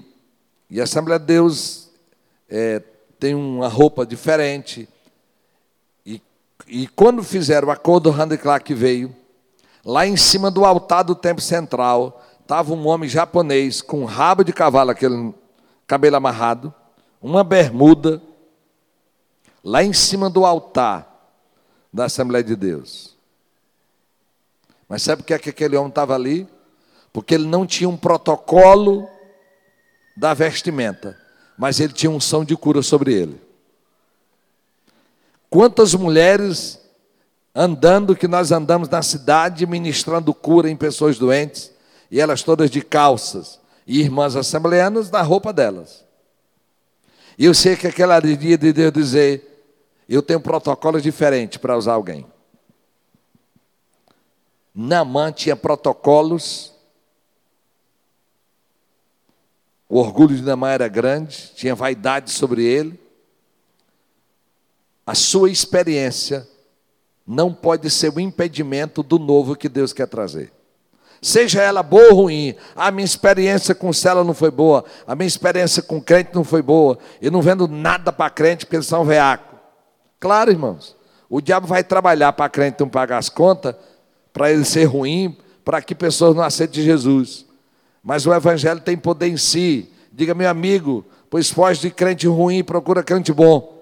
e 0.70 0.80
a 0.80 0.84
Assembleia 0.84 1.20
de 1.20 1.26
Deus 1.26 1.90
é, 2.48 2.82
tem 3.20 3.34
uma 3.34 3.68
roupa 3.68 4.06
diferente. 4.06 4.88
E, 6.06 6.22
e 6.68 6.88
quando 6.88 7.24
fizeram 7.24 7.70
o 7.70 7.72
acordo, 7.72 8.12
Randy 8.12 8.38
Clark 8.38 8.72
veio. 8.72 9.16
Lá 9.84 10.06
em 10.06 10.18
cima 10.18 10.52
do 10.52 10.64
altar 10.64 11.04
do 11.04 11.16
templo 11.16 11.42
central, 11.42 12.24
estava 12.42 12.72
um 12.74 12.88
homem 12.88 13.10
japonês 13.10 13.82
com 13.82 14.02
um 14.02 14.06
rabo 14.06 14.44
de 14.44 14.54
cavalo, 14.54 14.92
aquele 14.92 15.34
cabelo 15.88 16.18
amarrado, 16.18 16.74
uma 17.22 17.44
bermuda, 17.44 18.22
lá 19.64 19.84
em 19.84 19.94
cima 19.94 20.30
do 20.30 20.46
altar 20.46 21.17
da 21.98 22.06
Assembleia 22.06 22.44
de 22.44 22.56
Deus. 22.56 23.16
Mas 24.88 25.02
sabe 25.02 25.22
por 25.22 25.28
que, 25.28 25.34
é 25.34 25.40
que 25.40 25.50
aquele 25.50 25.76
homem 25.76 25.90
estava 25.90 26.16
ali? 26.16 26.48
Porque 27.12 27.36
ele 27.36 27.46
não 27.46 27.68
tinha 27.68 27.90
um 27.90 27.98
protocolo 27.98 29.10
da 30.16 30.34
vestimenta 30.34 31.28
mas 31.58 31.80
ele 31.80 31.92
tinha 31.92 32.12
unção 32.12 32.46
de 32.46 32.56
cura 32.56 32.84
sobre 32.84 33.14
ele. 33.14 33.42
Quantas 35.50 35.96
mulheres 35.96 36.80
andando 37.56 38.16
que 38.16 38.28
nós 38.28 38.52
andamos 38.52 38.88
na 38.88 39.02
cidade 39.02 39.66
ministrando 39.66 40.32
cura 40.34 40.70
em 40.70 40.76
pessoas 40.76 41.18
doentes, 41.18 41.72
e 42.12 42.22
elas 42.22 42.44
todas 42.44 42.70
de 42.70 42.82
calças, 42.82 43.60
e 43.88 44.00
irmãs 44.00 44.36
assembleanas 44.36 45.10
na 45.10 45.22
roupa 45.24 45.52
delas. 45.52 46.06
E 47.38 47.46
eu 47.46 47.54
sei 47.54 47.76
que 47.76 47.88
aquela 47.88 48.20
dia 48.20 48.58
de 48.58 48.72
Deus 48.72 48.94
dizer, 48.94 49.47
eu 50.16 50.22
tenho 50.22 50.40
um 50.40 50.42
protocolo 50.42 51.02
diferente 51.02 51.60
para 51.60 51.78
usar 51.78 51.94
alguém. 51.94 52.26
Namã 54.74 55.32
tinha 55.32 55.56
protocolos 55.56 56.78
O 59.90 60.00
orgulho 60.00 60.36
de 60.36 60.42
Namã 60.42 60.70
era 60.70 60.88
grande, 60.88 61.52
tinha 61.56 61.74
vaidade 61.74 62.32
sobre 62.32 62.64
ele. 62.64 63.00
A 65.06 65.16
sua 65.16 65.50
experiência 65.50 66.48
não 67.26 67.54
pode 67.54 67.90
ser 67.90 68.14
o 68.14 68.20
impedimento 68.20 69.02
do 69.02 69.18
novo 69.18 69.56
que 69.56 69.70
Deus 69.70 69.94
quer 69.94 70.08
trazer. 70.08 70.52
Seja 71.22 71.62
ela 71.62 71.82
boa 71.82 72.10
ou 72.10 72.24
ruim, 72.24 72.56
a 72.76 72.92
minha 72.92 73.06
experiência 73.06 73.74
com 73.74 73.92
cela 73.92 74.24
não 74.24 74.34
foi 74.34 74.52
boa, 74.52 74.86
a 75.08 75.16
minha 75.16 75.28
experiência 75.28 75.82
com 75.82 76.00
crente 76.02 76.32
não 76.34 76.44
foi 76.44 76.62
boa, 76.62 77.00
eu 77.22 77.32
não 77.32 77.42
vendo 77.42 77.68
nada 77.68 78.12
para 78.12 78.30
crente 78.30 78.66
porque 78.66 78.76
eles 78.76 78.86
são 78.86 79.04
veacos. 79.04 79.47
Claro, 80.20 80.52
irmãos, 80.52 80.96
o 81.30 81.42
diabo 81.42 81.68
vai 81.68 81.84
trabalhar 81.84 82.34
para 82.34 82.50
crente 82.50 82.80
não 82.80 82.90
pagar 82.90 83.18
as 83.18 83.30
contas, 83.30 83.76
para 84.34 84.52
ele 84.52 84.66
ser 84.66 84.86
ruim, 84.86 85.38
para 85.64 85.82
que 85.82 85.94
pessoas 85.94 86.36
não 86.36 86.44
aceitem 86.44 86.84
Jesus. 86.84 87.46
Mas 88.04 88.26
o 88.26 88.34
Evangelho 88.34 88.80
tem 88.80 88.96
poder 88.96 89.28
em 89.28 89.38
si. 89.38 89.92
Diga, 90.12 90.34
meu 90.34 90.50
amigo, 90.50 91.06
pois 91.30 91.50
foge 91.50 91.82
de 91.82 91.92
crente 91.92 92.28
ruim 92.28 92.60
e 92.60 92.64
procura 92.64 93.04
crente 93.04 93.34
bom. 93.34 93.76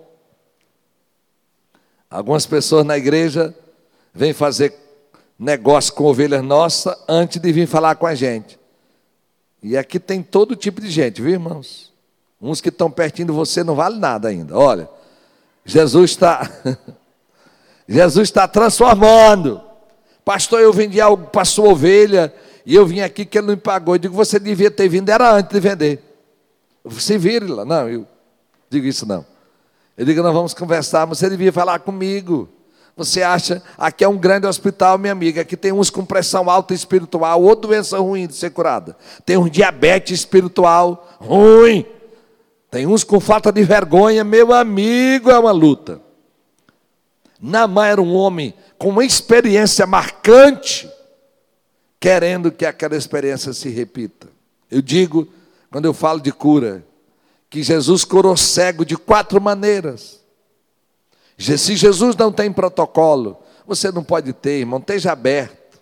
Algumas 2.09 2.45
pessoas 2.45 2.85
na 2.85 2.97
igreja 2.97 3.53
vêm 4.13 4.33
fazer 4.33 4.73
negócio 5.37 5.93
com 5.93 6.05
ovelhas 6.05 6.43
nossas 6.43 6.95
antes 7.07 7.41
de 7.41 7.51
vir 7.51 7.67
falar 7.67 7.95
com 7.95 8.07
a 8.07 8.15
gente. 8.15 8.57
E 9.61 9.77
aqui 9.77 9.99
tem 9.99 10.21
todo 10.23 10.55
tipo 10.55 10.79
de 10.79 10.89
gente, 10.89 11.21
viu, 11.21 11.31
irmãos? 11.31 11.91
Uns 12.41 12.61
que 12.61 12.69
estão 12.69 12.89
pertinho 12.89 13.27
de 13.27 13.33
você 13.33 13.63
não 13.63 13.75
vale 13.75 13.97
nada 13.97 14.27
ainda. 14.27 14.57
Olha, 14.57 14.89
Jesus 15.65 16.11
está 16.11 16.49
Jesus 17.87 18.29
está 18.29 18.47
transformando. 18.47 19.61
Pastor, 20.23 20.61
eu 20.61 20.73
vendi 20.73 20.99
algo 20.99 21.27
para 21.27 21.45
sua 21.45 21.69
ovelha 21.69 22.33
e 22.65 22.73
eu 22.73 22.85
vim 22.85 23.01
aqui 23.01 23.25
que 23.25 23.37
ele 23.37 23.47
não 23.47 23.53
me 23.53 23.61
pagou. 23.61 23.95
Eu 23.95 23.99
digo, 23.99 24.15
você 24.15 24.39
devia 24.39 24.71
ter 24.71 24.87
vindo, 24.87 25.09
era 25.09 25.31
antes 25.31 25.51
de 25.51 25.59
vender. 25.59 26.03
Se 26.89 27.17
vire 27.17 27.45
lá. 27.45 27.63
Não, 27.63 27.87
eu 27.87 28.07
digo 28.69 28.87
isso 28.87 29.05
não. 29.05 29.25
Eu 29.95 30.05
digo, 30.05 30.21
nós 30.23 30.33
vamos 30.33 30.53
conversar, 30.53 31.05
você 31.05 31.29
devia 31.29 31.53
falar 31.53 31.79
comigo. 31.79 32.49
Você 32.97 33.21
acha, 33.21 33.61
aqui 33.77 34.03
é 34.03 34.07
um 34.07 34.17
grande 34.17 34.47
hospital, 34.47 34.97
minha 34.97 35.11
amiga, 35.11 35.41
aqui 35.41 35.57
tem 35.57 35.71
uns 35.71 35.89
com 35.89 36.05
pressão 36.05 36.49
alta 36.49 36.73
espiritual, 36.73 37.41
ou 37.41 37.55
doença 37.55 37.99
ruim 37.99 38.25
de 38.25 38.35
ser 38.35 38.51
curada. 38.51 38.95
Tem 39.25 39.35
um 39.35 39.49
diabetes 39.49 40.19
espiritual 40.19 41.17
ruim. 41.19 41.85
Tem 42.75 42.85
uns 42.85 43.05
com 43.05 43.21
falta 43.21 43.53
de 43.53 43.63
vergonha, 43.63 44.21
meu 44.21 44.51
amigo, 44.51 45.31
é 45.31 45.39
uma 45.39 45.53
luta. 45.53 46.01
Namã 47.39 47.85
era 47.85 48.01
um 48.01 48.13
homem 48.13 48.53
com 48.77 48.89
uma 48.89 49.05
experiência 49.05 49.87
marcante, 49.87 50.91
querendo 52.01 52.51
que 52.51 52.65
aquela 52.65 52.97
experiência 52.97 53.53
se 53.53 53.69
repita. 53.69 54.27
Eu 54.69 54.81
digo, 54.81 55.25
quando 55.71 55.85
eu 55.85 55.93
falo 55.93 56.19
de 56.19 56.33
cura, 56.33 56.85
que 57.49 57.63
Jesus 57.63 58.03
curou 58.03 58.35
cego 58.35 58.83
de 58.83 58.97
quatro 58.97 59.39
maneiras. 59.39 60.21
Se 61.37 61.77
Jesus 61.77 62.13
não 62.17 62.29
tem 62.29 62.51
protocolo, 62.51 63.41
você 63.65 63.89
não 63.89 64.03
pode 64.03 64.33
ter, 64.33 64.59
irmão, 64.59 64.79
esteja 64.79 65.13
aberto. 65.13 65.79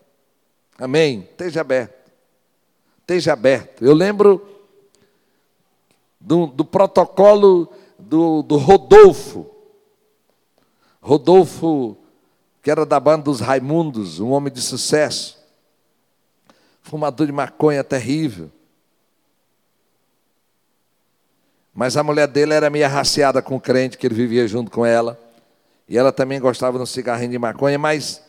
Amém? 0.77 1.27
Esteja 1.31 1.61
aberto. 1.61 2.11
Esteja 3.01 3.33
aberto. 3.33 3.83
Eu 3.83 3.95
lembro 3.95 4.52
do, 6.23 6.47
do 6.47 6.63
protocolo 6.63 7.69
do, 7.99 8.41
do 8.43 8.57
Rodolfo. 8.57 9.45
Rodolfo, 11.01 11.97
que 12.61 12.71
era 12.71 12.85
da 12.85 12.99
banda 12.99 13.25
dos 13.25 13.41
Raimundos, 13.41 14.21
um 14.21 14.31
homem 14.31 14.51
de 14.51 14.61
sucesso, 14.61 15.37
fumador 16.81 17.27
de 17.27 17.33
maconha 17.33 17.83
terrível. 17.83 18.49
Mas 21.73 21.97
a 21.97 22.03
mulher 22.03 22.27
dele 22.27 22.53
era 22.53 22.69
meio 22.69 22.87
raciada 22.87 23.41
com 23.41 23.57
o 23.57 23.61
crente, 23.61 23.97
que 23.97 24.07
ele 24.07 24.15
vivia 24.15 24.47
junto 24.47 24.71
com 24.71 24.85
ela. 24.85 25.19
E 25.89 25.97
ela 25.97 26.11
também 26.11 26.39
gostava 26.39 26.77
de 26.77 26.83
um 26.83 26.85
cigarrinho 26.85 27.31
de 27.31 27.39
maconha, 27.39 27.77
mas, 27.77 28.21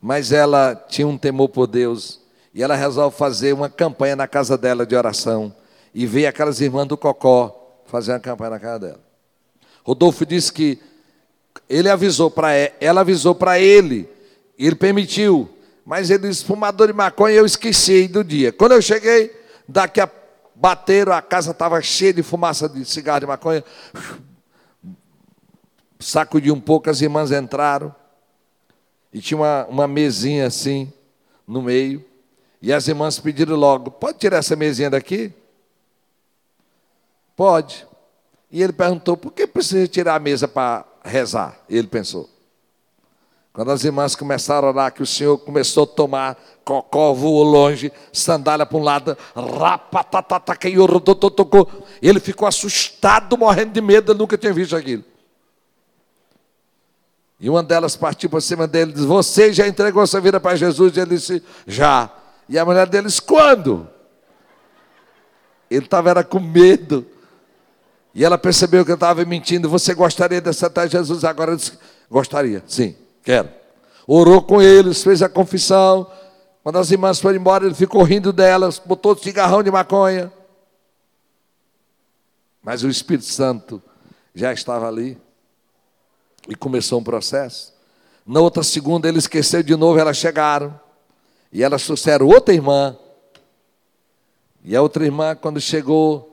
mas 0.00 0.32
ela 0.32 0.74
tinha 0.74 1.06
um 1.06 1.16
temor 1.16 1.48
por 1.48 1.66
Deus. 1.66 2.20
E 2.52 2.62
ela 2.62 2.74
resolve 2.74 3.16
fazer 3.16 3.54
uma 3.54 3.70
campanha 3.70 4.14
na 4.14 4.28
casa 4.28 4.58
dela 4.58 4.84
de 4.84 4.94
oração. 4.94 5.54
E 5.94 6.06
veio 6.06 6.28
aquelas 6.28 6.60
irmãs 6.60 6.86
do 6.86 6.96
Cocó 6.96 7.82
fazer 7.86 8.12
uma 8.12 8.20
campanha 8.20 8.50
na 8.50 8.58
casa 8.58 8.78
dela. 8.78 9.00
Rodolfo 9.84 10.24
disse 10.24 10.52
que 10.52 10.78
ele 11.68 11.88
avisou 11.88 12.30
para 12.30 12.52
ela, 12.52 13.00
avisou 13.00 13.34
para 13.34 13.58
ele, 13.58 14.08
e 14.58 14.66
ele 14.66 14.76
permitiu. 14.76 15.50
Mas 15.84 16.10
ele 16.10 16.28
disse, 16.28 16.44
fumador 16.44 16.86
de 16.86 16.92
maconha, 16.92 17.34
eu 17.34 17.44
esqueci 17.44 18.06
do 18.06 18.22
dia. 18.22 18.52
Quando 18.52 18.72
eu 18.72 18.80
cheguei, 18.80 19.34
daqui 19.68 20.00
a 20.00 20.08
bateram, 20.54 21.12
a 21.12 21.20
casa 21.20 21.50
estava 21.50 21.80
cheia 21.82 22.12
de 22.12 22.22
fumaça 22.22 22.68
de 22.68 22.84
cigarro 22.84 23.20
de 23.20 23.26
maconha. 23.26 23.64
Sacudiu 25.98 26.54
um 26.54 26.60
pouco, 26.60 26.88
as 26.88 27.00
irmãs 27.00 27.32
entraram. 27.32 27.94
E 29.12 29.20
tinha 29.20 29.38
uma, 29.38 29.66
uma 29.66 29.88
mesinha 29.88 30.46
assim, 30.46 30.92
no 31.46 31.60
meio. 31.60 32.04
E 32.60 32.72
as 32.72 32.86
irmãs 32.86 33.18
pediram 33.18 33.56
logo: 33.56 33.90
pode 33.90 34.18
tirar 34.18 34.38
essa 34.38 34.54
mesinha 34.54 34.88
daqui? 34.88 35.32
Pode. 37.36 37.86
E 38.50 38.62
ele 38.62 38.72
perguntou: 38.72 39.16
por 39.16 39.32
que 39.32 39.46
precisa 39.46 39.86
tirar 39.88 40.16
a 40.16 40.20
mesa 40.20 40.46
para 40.46 40.84
rezar? 41.04 41.58
Ele 41.68 41.86
pensou. 41.86 42.28
Quando 43.52 43.70
as 43.70 43.84
irmãs 43.84 44.16
começaram 44.16 44.68
a 44.68 44.70
orar, 44.70 44.92
que 44.92 45.02
o 45.02 45.06
Senhor 45.06 45.36
começou 45.36 45.84
a 45.84 45.86
tomar, 45.86 46.42
cocó 46.64 47.12
voou 47.12 47.42
longe, 47.42 47.92
sandália 48.10 48.64
para 48.64 48.78
um 48.78 48.82
lado, 48.82 49.16
ele 52.00 52.18
ficou 52.18 52.48
assustado, 52.48 53.36
morrendo 53.36 53.72
de 53.72 53.80
medo, 53.82 54.14
nunca 54.14 54.38
tinha 54.38 54.54
visto 54.54 54.74
aquilo. 54.74 55.04
E 57.38 57.50
uma 57.50 57.62
delas 57.62 57.94
partiu 57.94 58.30
para 58.30 58.40
cima 58.40 58.68
dele 58.68 58.94
e 58.96 59.04
Você 59.04 59.52
já 59.52 59.66
entregou 59.66 60.06
sua 60.06 60.20
vida 60.20 60.38
para 60.38 60.54
Jesus? 60.56 60.96
E 60.96 61.00
ele 61.00 61.16
disse: 61.16 61.42
Já. 61.66 62.08
E 62.48 62.56
a 62.56 62.64
mulher 62.64 62.86
dele 62.86 63.08
disse: 63.08 63.20
Quando? 63.20 63.88
Ele 65.68 65.84
estava 65.84 66.22
com 66.22 66.38
medo. 66.38 67.04
E 68.14 68.24
ela 68.24 68.36
percebeu 68.36 68.84
que 68.84 68.90
eu 68.90 68.96
estava 68.96 69.24
mentindo. 69.24 69.68
Você 69.68 69.94
gostaria 69.94 70.40
de 70.40 70.48
aceitar 70.48 70.88
Jesus 70.88 71.24
agora? 71.24 71.56
Disse: 71.56 71.72
Gostaria, 72.10 72.62
sim. 72.66 72.94
Quero. 73.22 73.48
Orou 74.06 74.42
com 74.42 74.60
eles, 74.60 75.02
fez 75.02 75.22
a 75.22 75.28
confissão. 75.28 76.10
Quando 76.62 76.78
as 76.78 76.90
irmãs 76.90 77.20
foram 77.20 77.36
embora, 77.36 77.64
ele 77.64 77.74
ficou 77.74 78.02
rindo 78.02 78.32
delas, 78.32 78.78
botou 78.78 79.16
cigarrão 79.16 79.62
de 79.62 79.70
maconha. 79.70 80.32
Mas 82.62 82.84
o 82.84 82.88
Espírito 82.88 83.26
Santo 83.26 83.82
já 84.34 84.52
estava 84.52 84.86
ali 84.86 85.18
e 86.48 86.54
começou 86.54 87.00
um 87.00 87.04
processo. 87.04 87.72
Na 88.24 88.40
outra 88.40 88.62
segunda, 88.62 89.08
ele 89.08 89.18
esqueceu 89.18 89.62
de 89.62 89.74
novo, 89.74 89.98
elas 89.98 90.16
chegaram. 90.16 90.78
E 91.52 91.62
elas 91.62 91.84
trouxeram 91.84 92.26
outra 92.26 92.54
irmã. 92.54 92.96
E 94.64 94.76
a 94.76 94.82
outra 94.82 95.04
irmã, 95.04 95.34
quando 95.34 95.60
chegou, 95.60 96.31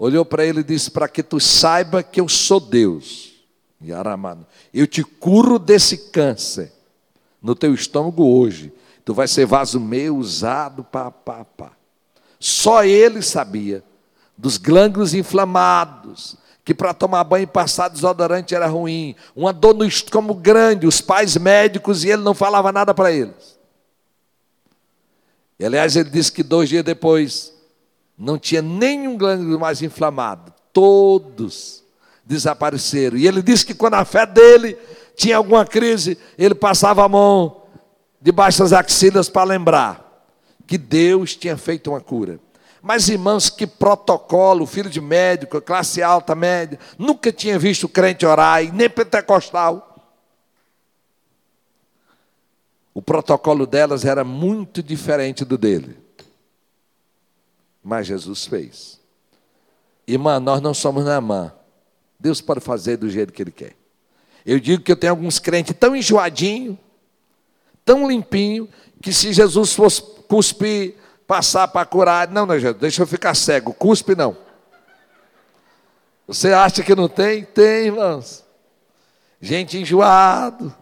olhou 0.00 0.24
para 0.24 0.44
ele 0.44 0.60
e 0.60 0.64
disse: 0.64 0.90
Para 0.90 1.08
que 1.08 1.22
tu 1.22 1.38
saiba 1.38 2.02
que 2.02 2.20
eu 2.20 2.28
sou 2.28 2.58
Deus. 2.58 3.30
Yaramano. 3.82 4.46
Eu 4.72 4.86
te 4.86 5.02
curo 5.02 5.58
desse 5.58 6.10
câncer 6.10 6.72
no 7.40 7.54
teu 7.54 7.74
estômago 7.74 8.24
hoje. 8.24 8.72
Tu 9.04 9.14
vai 9.14 9.26
ser 9.26 9.46
vaso 9.46 9.80
meio 9.80 10.16
usado, 10.16 10.84
pá, 10.84 11.10
pá, 11.10 11.44
pá. 11.44 11.72
Só 12.38 12.84
ele 12.84 13.22
sabia 13.22 13.82
dos 14.36 14.56
glândulos 14.56 15.12
inflamados, 15.12 16.36
que 16.64 16.74
para 16.74 16.94
tomar 16.94 17.24
banho 17.24 17.44
e 17.44 17.46
passar 17.46 17.88
desodorante 17.88 18.54
era 18.54 18.66
ruim, 18.66 19.14
uma 19.36 19.52
dor 19.52 19.74
no 19.74 19.84
estômago 19.84 20.34
grande, 20.34 20.86
os 20.86 21.00
pais 21.00 21.36
médicos 21.36 22.04
e 22.04 22.10
ele 22.10 22.22
não 22.22 22.34
falava 22.34 22.72
nada 22.72 22.94
para 22.94 23.12
eles. 23.12 23.58
E, 25.58 25.64
aliás, 25.64 25.94
ele 25.96 26.08
disse 26.08 26.32
que 26.32 26.42
dois 26.42 26.70
dias 26.70 26.82
depois 26.82 27.52
não 28.20 28.38
tinha 28.38 28.60
nenhum 28.60 29.16
glândula 29.16 29.58
mais 29.58 29.80
inflamado, 29.80 30.52
todos 30.74 31.82
desapareceram. 32.24 33.16
E 33.16 33.26
ele 33.26 33.40
disse 33.40 33.64
que 33.64 33.74
quando 33.74 33.94
a 33.94 34.04
fé 34.04 34.26
dele 34.26 34.76
tinha 35.16 35.38
alguma 35.38 35.64
crise, 35.64 36.18
ele 36.36 36.54
passava 36.54 37.02
a 37.02 37.08
mão 37.08 37.62
debaixo 38.20 38.58
das 38.58 38.74
axilas 38.74 39.30
para 39.30 39.44
lembrar 39.44 40.26
que 40.66 40.76
Deus 40.76 41.34
tinha 41.34 41.56
feito 41.56 41.90
uma 41.90 42.00
cura. 42.00 42.38
Mas 42.82 43.08
irmãos, 43.08 43.48
que 43.48 43.66
protocolo, 43.66 44.66
filho 44.66 44.90
de 44.90 45.00
médico, 45.00 45.60
classe 45.60 46.02
alta, 46.02 46.34
média, 46.34 46.78
nunca 46.98 47.32
tinha 47.32 47.58
visto 47.58 47.88
crente 47.88 48.26
orar, 48.26 48.62
e 48.62 48.70
nem 48.70 48.88
pentecostal. 48.88 49.86
O 52.92 53.00
protocolo 53.00 53.66
delas 53.66 54.04
era 54.04 54.24
muito 54.24 54.82
diferente 54.82 55.44
do 55.44 55.56
dele. 55.56 56.09
Mas 57.82 58.06
Jesus 58.06 58.46
fez. 58.46 59.00
Irmã, 60.06 60.38
nós 60.40 60.60
não 60.60 60.74
somos 60.74 61.04
Naamã. 61.04 61.52
Deus 62.18 62.40
pode 62.40 62.60
fazer 62.60 62.96
do 62.96 63.08
jeito 63.08 63.32
que 63.32 63.42
Ele 63.42 63.50
quer. 63.50 63.74
Eu 64.44 64.58
digo 64.58 64.82
que 64.82 64.92
eu 64.92 64.96
tenho 64.96 65.12
alguns 65.12 65.38
crentes 65.38 65.74
tão 65.78 65.94
enjoadinho, 65.94 66.78
tão 67.84 68.08
limpinho, 68.08 68.68
que 69.00 69.12
se 69.12 69.32
Jesus 69.32 69.72
fosse 69.72 70.02
cuspir, 70.28 70.94
passar 71.26 71.68
para 71.68 71.86
curar, 71.86 72.28
não, 72.28 72.44
não, 72.44 72.58
Jesus, 72.58 72.80
deixa 72.80 73.02
eu 73.02 73.06
ficar 73.06 73.34
cego, 73.34 73.72
cuspe 73.72 74.14
não. 74.14 74.36
Você 76.26 76.52
acha 76.52 76.82
que 76.82 76.94
não 76.94 77.08
tem? 77.08 77.44
Tem, 77.44 77.86
irmãos. 77.86 78.44
Gente 79.40 79.78
enjoado. 79.78 80.72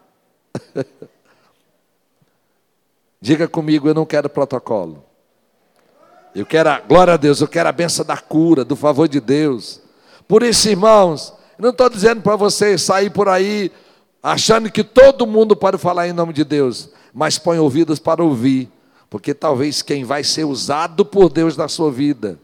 Diga 3.21 3.47
comigo, 3.47 3.87
eu 3.87 3.93
não 3.93 4.05
quero 4.05 4.29
protocolo. 4.29 5.08
Eu 6.33 6.45
quero, 6.45 6.69
a, 6.69 6.79
glória 6.79 7.13
a 7.13 7.17
Deus, 7.17 7.41
eu 7.41 7.47
quero 7.47 7.69
a 7.69 7.71
benção 7.71 8.05
da 8.05 8.17
cura, 8.17 8.63
do 8.63 8.75
favor 8.75 9.07
de 9.07 9.19
Deus. 9.19 9.81
Por 10.27 10.43
isso, 10.43 10.69
irmãos, 10.69 11.33
não 11.57 11.71
estou 11.71 11.89
dizendo 11.89 12.21
para 12.21 12.35
você 12.35 12.77
sair 12.77 13.09
por 13.09 13.27
aí 13.27 13.71
achando 14.21 14.71
que 14.71 14.83
todo 14.83 15.25
mundo 15.25 15.55
pode 15.55 15.77
falar 15.77 16.07
em 16.07 16.13
nome 16.13 16.33
de 16.33 16.43
Deus, 16.43 16.89
mas 17.13 17.39
põe 17.39 17.57
ouvidos 17.57 17.99
para 17.99 18.23
ouvir, 18.23 18.69
porque 19.09 19.33
talvez 19.33 19.81
quem 19.81 20.03
vai 20.03 20.23
ser 20.23 20.43
usado 20.43 21.05
por 21.05 21.29
Deus 21.29 21.57
na 21.57 21.67
sua 21.67 21.91
vida 21.91 22.39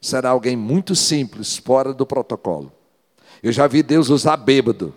será 0.00 0.30
alguém 0.30 0.54
muito 0.54 0.94
simples, 0.94 1.56
fora 1.56 1.92
do 1.92 2.04
protocolo. 2.04 2.70
Eu 3.42 3.50
já 3.52 3.66
vi 3.66 3.82
Deus 3.82 4.10
usar 4.10 4.36
bêbado. 4.36 4.94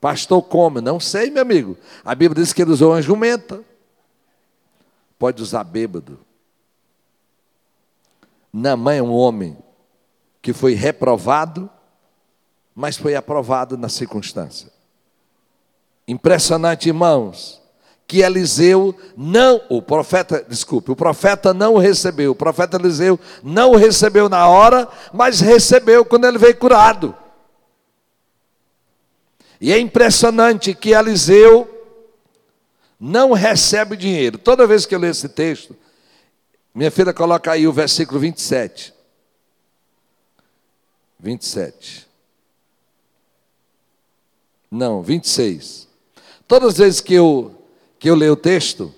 Pastor, 0.00 0.42
como? 0.42 0.80
Não 0.80 0.98
sei, 1.00 1.30
meu 1.30 1.42
amigo. 1.42 1.76
A 2.04 2.14
Bíblia 2.14 2.42
diz 2.42 2.52
que 2.52 2.60
ele 2.62 2.72
usou 2.72 2.92
uma 2.92 3.00
jumenta. 3.00 3.60
Pode 5.18 5.42
usar 5.42 5.64
bêbado. 5.64 6.18
Namã 8.52 8.94
é 8.94 9.02
um 9.02 9.12
homem 9.12 9.56
que 10.42 10.52
foi 10.52 10.74
reprovado, 10.74 11.70
mas 12.74 12.96
foi 12.96 13.14
aprovado 13.14 13.78
na 13.78 13.88
circunstância. 13.88 14.70
Impressionante, 16.06 16.88
irmãos, 16.88 17.62
que 18.06 18.20
Eliseu 18.20 18.94
não, 19.16 19.62
o 19.70 19.80
profeta, 19.80 20.44
desculpe, 20.46 20.90
o 20.90 20.96
profeta 20.96 21.54
não 21.54 21.74
o 21.74 21.78
recebeu, 21.78 22.32
o 22.32 22.34
profeta 22.34 22.76
Eliseu 22.76 23.18
não 23.42 23.72
o 23.72 23.76
recebeu 23.76 24.28
na 24.28 24.46
hora, 24.48 24.86
mas 25.14 25.40
recebeu 25.40 26.04
quando 26.04 26.26
ele 26.26 26.36
veio 26.36 26.56
curado. 26.56 27.16
E 29.60 29.72
é 29.72 29.78
impressionante 29.78 30.74
que 30.74 30.90
Eliseu 30.90 31.68
não 32.98 33.32
recebe 33.32 33.96
dinheiro. 33.96 34.36
Toda 34.36 34.66
vez 34.66 34.84
que 34.84 34.94
eu 34.94 34.98
leio 34.98 35.12
esse 35.12 35.28
texto, 35.28 35.74
minha 36.74 36.90
filha 36.90 37.12
coloca 37.12 37.52
aí 37.52 37.66
o 37.66 37.72
versículo 37.72 38.18
27. 38.18 38.94
27. 41.18 42.08
Não, 44.70 45.02
26. 45.02 45.86
Todas 46.48 46.70
as 46.70 46.78
vezes 46.78 47.00
que 47.00 47.14
eu, 47.14 47.54
que 47.98 48.08
eu 48.08 48.14
leio 48.14 48.32
o 48.32 48.36
texto, 48.36 48.92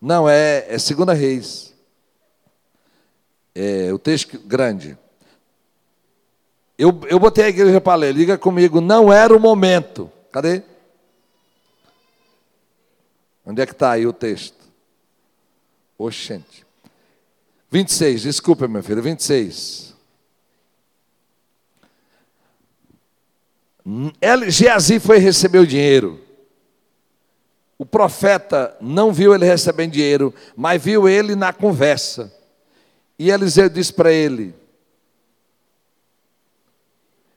não, 0.00 0.28
é, 0.28 0.66
é 0.68 0.78
segunda 0.78 1.12
reis. 1.12 1.72
É 3.54 3.92
o 3.92 3.98
texto 3.98 4.38
grande. 4.40 4.98
Eu, 6.76 7.00
eu 7.08 7.18
botei 7.18 7.44
a 7.44 7.48
igreja 7.48 7.80
para 7.80 7.94
ler, 7.94 8.14
liga 8.14 8.38
comigo, 8.38 8.80
não 8.80 9.12
era 9.12 9.36
o 9.36 9.40
momento. 9.40 10.10
Cadê? 10.32 10.62
Onde 13.44 13.62
é 13.62 13.66
que 13.66 13.72
está 13.72 13.92
aí 13.92 14.06
o 14.06 14.12
texto? 14.12 14.58
Oxente. 15.98 16.69
26, 17.70 18.22
desculpa, 18.22 18.66
meu 18.66 18.82
filho, 18.82 19.02
26. 19.02 19.94
Geazi 24.48 24.98
foi 24.98 25.18
receber 25.18 25.60
o 25.60 25.66
dinheiro. 25.66 26.20
O 27.78 27.86
profeta 27.86 28.76
não 28.80 29.12
viu 29.12 29.34
ele 29.34 29.46
recebendo 29.46 29.92
dinheiro, 29.92 30.34
mas 30.56 30.82
viu 30.82 31.08
ele 31.08 31.34
na 31.34 31.52
conversa. 31.52 32.32
E 33.18 33.30
Eliseu 33.30 33.68
disse 33.68 33.92
para 33.92 34.12
ele: 34.12 34.54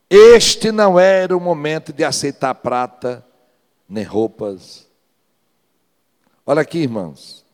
Este 0.09 0.71
não 0.71 0.99
era 0.99 1.35
o 1.35 1.39
momento 1.39 1.93
de 1.93 2.03
aceitar 2.03 2.53
prata 2.55 3.25
nem 3.87 4.03
roupas. 4.03 4.87
Olha 6.45 6.61
aqui, 6.61 6.79
irmãos. 6.79 7.45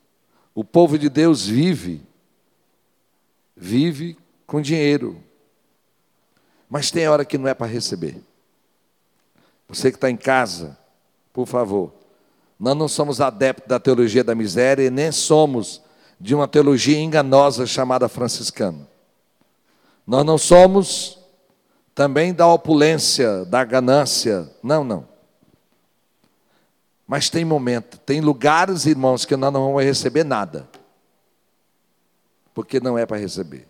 O 0.55 0.63
povo 0.63 0.97
de 0.97 1.09
Deus 1.09 1.45
vive, 1.45 2.01
vive 3.59 4.17
com 4.47 4.61
dinheiro. 4.61 5.21
Mas 6.69 6.89
tem 6.89 7.07
hora 7.09 7.25
que 7.25 7.37
não 7.37 7.49
é 7.49 7.53
para 7.53 7.67
receber. 7.67 8.21
Você 9.67 9.91
que 9.91 9.97
está 9.97 10.09
em 10.09 10.15
casa, 10.15 10.77
por 11.33 11.45
favor, 11.45 11.91
nós 12.57 12.75
não 12.75 12.87
somos 12.87 13.19
adeptos 13.19 13.67
da 13.67 13.79
teologia 13.79 14.23
da 14.23 14.33
miséria 14.33 14.83
e 14.83 14.89
nem 14.89 15.11
somos 15.11 15.81
de 16.19 16.33
uma 16.33 16.47
teologia 16.47 16.97
enganosa 16.99 17.65
chamada 17.65 18.07
franciscana. 18.07 18.87
Nós 20.07 20.25
não 20.25 20.37
somos 20.37 21.19
também 21.93 22.33
da 22.33 22.47
opulência, 22.47 23.45
da 23.45 23.63
ganância. 23.63 24.49
Não, 24.63 24.83
não. 24.83 25.07
Mas 27.05 27.29
tem 27.29 27.43
momento, 27.43 27.97
tem 27.99 28.21
lugares, 28.21 28.85
irmãos, 28.85 29.25
que 29.25 29.35
nós 29.35 29.51
não 29.51 29.65
vamos 29.65 29.83
receber 29.83 30.23
nada. 30.23 30.67
Porque 32.59 32.77
não 32.81 32.97
é 32.97 33.05
para 33.05 33.15
receber. 33.15 33.65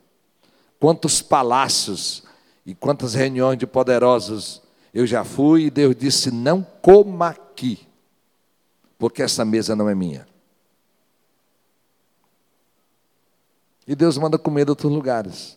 Quantos 0.79 1.21
palácios 1.21 2.23
e 2.65 2.73
quantas 2.73 3.13
reuniões 3.13 3.59
de 3.59 3.67
poderosos 3.67 4.63
eu 4.91 5.05
já 5.05 5.23
fui 5.23 5.65
e 5.65 5.69
Deus 5.69 5.95
disse: 5.95 6.31
não 6.31 6.63
coma 6.81 7.27
aqui 7.27 7.87
porque 8.97 9.21
essa 9.21 9.45
mesa 9.45 9.75
não 9.75 9.87
é 9.87 9.93
minha. 9.93 10.27
E 13.85 13.93
Deus 13.93 14.17
manda 14.17 14.39
comer 14.39 14.65
de 14.65 14.71
outros 14.71 14.91
lugares. 14.91 15.55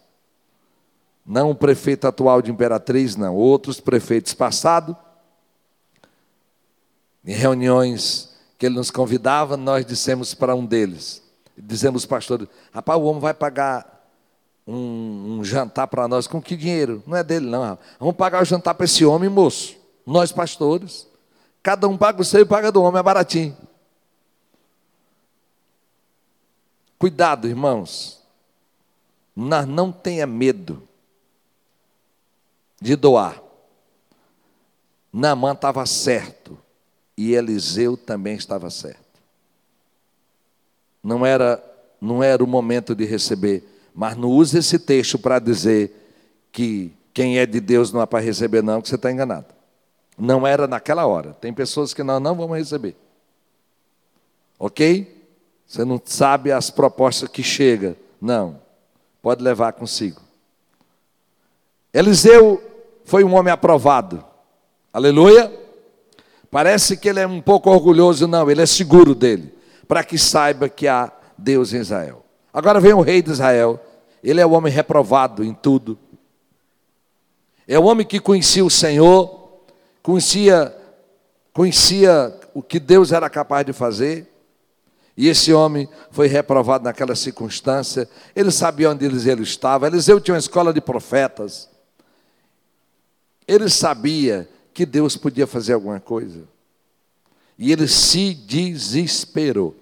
Não 1.25 1.53
o 1.53 1.55
prefeito 1.55 2.07
atual 2.07 2.42
de 2.42 2.51
Imperatriz, 2.51 3.16
não. 3.16 3.35
Outros 3.35 3.81
prefeitos 3.81 4.35
passados. 4.35 4.95
Em 7.25 7.33
reuniões 7.33 8.37
que 8.59 8.66
ele 8.66 8.75
nos 8.75 8.90
convidava, 8.90 9.57
nós 9.57 9.87
dissemos 9.87 10.35
para 10.35 10.55
um 10.55 10.66
deles, 10.66 11.21
dizemos 11.66 12.05
pastor, 12.05 12.48
rapaz, 12.72 13.01
o 13.01 13.05
homem 13.05 13.20
vai 13.20 13.35
pagar 13.35 14.05
um, 14.66 15.38
um 15.38 15.44
jantar 15.44 15.87
para 15.87 16.09
nós, 16.09 16.27
com 16.27 16.40
que 16.40 16.57
dinheiro? 16.57 17.03
Não 17.07 17.16
é 17.16 17.22
dele 17.22 17.46
não, 17.46 17.79
vamos 17.98 18.16
pagar 18.16 18.42
o 18.42 18.44
jantar 18.44 18.75
para 18.75 18.85
esse 18.85 19.05
homem, 19.05 19.29
moço, 19.29 19.77
nós 20.07 20.33
pastores. 20.33 21.07
Cada 21.62 21.87
um 21.87 21.96
paga 21.96 22.20
o 22.20 22.25
seu 22.25 22.40
e 22.40 22.44
paga 22.44 22.72
do 22.72 22.83
homem, 22.83 22.98
é 22.98 23.03
baratinho. 23.03 23.57
Cuidado, 26.98 27.48
irmãos. 27.48 28.20
Não, 29.35 29.64
não 29.64 29.92
tenha 29.92 30.27
medo 30.27 30.87
de 32.81 32.96
doar. 32.96 33.40
Naamã 35.12 35.53
estava 35.53 35.87
certo 35.87 36.59
e 37.16 37.35
Eliseu 37.35 37.96
também 37.96 38.35
estava 38.35 38.70
certo. 38.70 39.02
Não 41.03 41.27
era, 41.27 41.62
não 42.01 42.23
era 42.23 42.43
o 42.43 42.47
momento 42.47 42.95
de 42.95 43.05
receber, 43.05 43.65
mas 43.95 44.17
não 44.17 44.29
use 44.29 44.59
esse 44.59 44.79
texto 44.79 45.19
para 45.19 45.38
dizer 45.38 45.91
que 46.51 46.93
quem 47.12 47.38
é 47.38 47.47
de 47.47 47.61
Deus 47.61 47.93
não 47.93 48.01
é 48.01 48.07
para 48.07 48.25
receber, 48.25 48.62
não, 48.62 48.81
que 48.81 48.88
você 48.88 48.95
está 48.95 49.11
enganado. 49.11 49.47
Não 50.17 50.47
era 50.47 50.67
naquela 50.67 51.07
hora. 51.07 51.33
Tem 51.35 51.53
pessoas 51.53 51.93
que 51.93 52.03
nós 52.03 52.23
não 52.23 52.35
vamos 52.35 52.57
receber. 52.57 52.97
Ok? 54.59 55.27
Você 55.67 55.85
não 55.85 56.01
sabe 56.05 56.53
as 56.53 56.71
propostas 56.71 57.29
que 57.29 57.43
chega. 57.43 57.97
Não. 58.21 58.61
Pode 59.21 59.43
levar 59.43 59.73
consigo. 59.73 60.21
Eliseu 61.93 62.62
foi 63.05 63.25
um 63.25 63.35
homem 63.35 63.53
aprovado. 63.53 64.25
Aleluia. 64.93 65.53
Parece 66.51 66.99
que 66.99 67.09
ele 67.09 67.21
é 67.21 67.27
um 67.27 67.41
pouco 67.41 67.71
orgulhoso, 67.71 68.29
não, 68.29 68.51
ele 68.51 68.61
é 68.61 68.67
seguro 68.67 69.15
dele, 69.15 69.55
para 69.92 70.02
que 70.02 70.16
saiba 70.16 70.70
que 70.70 70.88
há 70.88 71.12
Deus 71.37 71.74
em 71.74 71.76
Israel. 71.76 72.24
Agora 72.50 72.81
vem 72.81 72.94
o 72.94 73.02
rei 73.02 73.20
de 73.20 73.31
Israel, 73.31 73.78
ele 74.24 74.40
é 74.40 74.46
o 74.46 74.52
homem 74.52 74.72
reprovado 74.72 75.44
em 75.44 75.52
tudo. 75.52 75.98
É 77.68 77.78
o 77.78 77.85
homem 77.85 78.07
que 78.07 78.18
conhecia 78.18 78.64
o 78.64 78.70
Senhor, 78.70 79.61
conhecia, 80.02 80.74
conhecia 81.52 82.35
o 82.55 82.62
que 82.62 82.81
Deus 82.81 83.12
era 83.12 83.28
capaz 83.28 83.66
de 83.66 83.74
fazer, 83.74 84.33
e 85.14 85.28
esse 85.28 85.52
homem 85.52 85.87
foi 86.11 86.26
reprovado 86.26 86.85
naquela 86.85 87.14
circunstância, 87.14 88.09
ele 88.35 88.50
sabia 88.50 88.88
onde 88.88 89.05
Eliseu 89.05 89.42
estava, 89.42 89.88
Eliseu 89.88 90.18
tinha 90.18 90.33
uma 90.33 90.40
escola 90.40 90.72
de 90.72 90.81
profetas, 90.81 91.68
ele 93.46 93.68
sabia 93.68 94.48
que 94.72 94.87
Deus 94.87 95.18
podia 95.18 95.46
fazer 95.46 95.74
alguma 95.74 96.00
coisa, 96.00 96.44
e 97.59 97.70
ele 97.70 97.87
se 97.87 98.33
desesperou. 98.33 99.82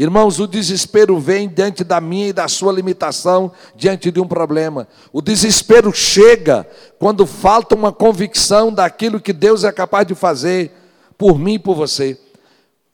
Irmãos, 0.00 0.38
o 0.38 0.46
desespero 0.46 1.18
vem 1.18 1.48
diante 1.48 1.82
da 1.82 2.00
minha 2.00 2.28
e 2.28 2.32
da 2.32 2.46
sua 2.46 2.72
limitação, 2.72 3.50
diante 3.74 4.12
de 4.12 4.20
um 4.20 4.28
problema. 4.28 4.86
O 5.12 5.20
desespero 5.20 5.92
chega 5.92 6.64
quando 7.00 7.26
falta 7.26 7.74
uma 7.74 7.90
convicção 7.90 8.72
daquilo 8.72 9.20
que 9.20 9.32
Deus 9.32 9.64
é 9.64 9.72
capaz 9.72 10.06
de 10.06 10.14
fazer 10.14 10.70
por 11.18 11.36
mim 11.36 11.54
e 11.54 11.58
por 11.58 11.74
você. 11.74 12.16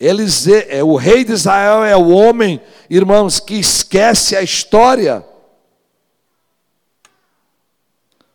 Eliseu, 0.00 0.64
é, 0.66 0.82
o 0.82 0.96
rei 0.96 1.24
de 1.24 1.32
Israel 1.32 1.84
é 1.84 1.94
o 1.94 2.08
homem, 2.08 2.58
irmãos, 2.88 3.38
que 3.38 3.56
esquece 3.56 4.34
a 4.34 4.40
história. 4.40 5.22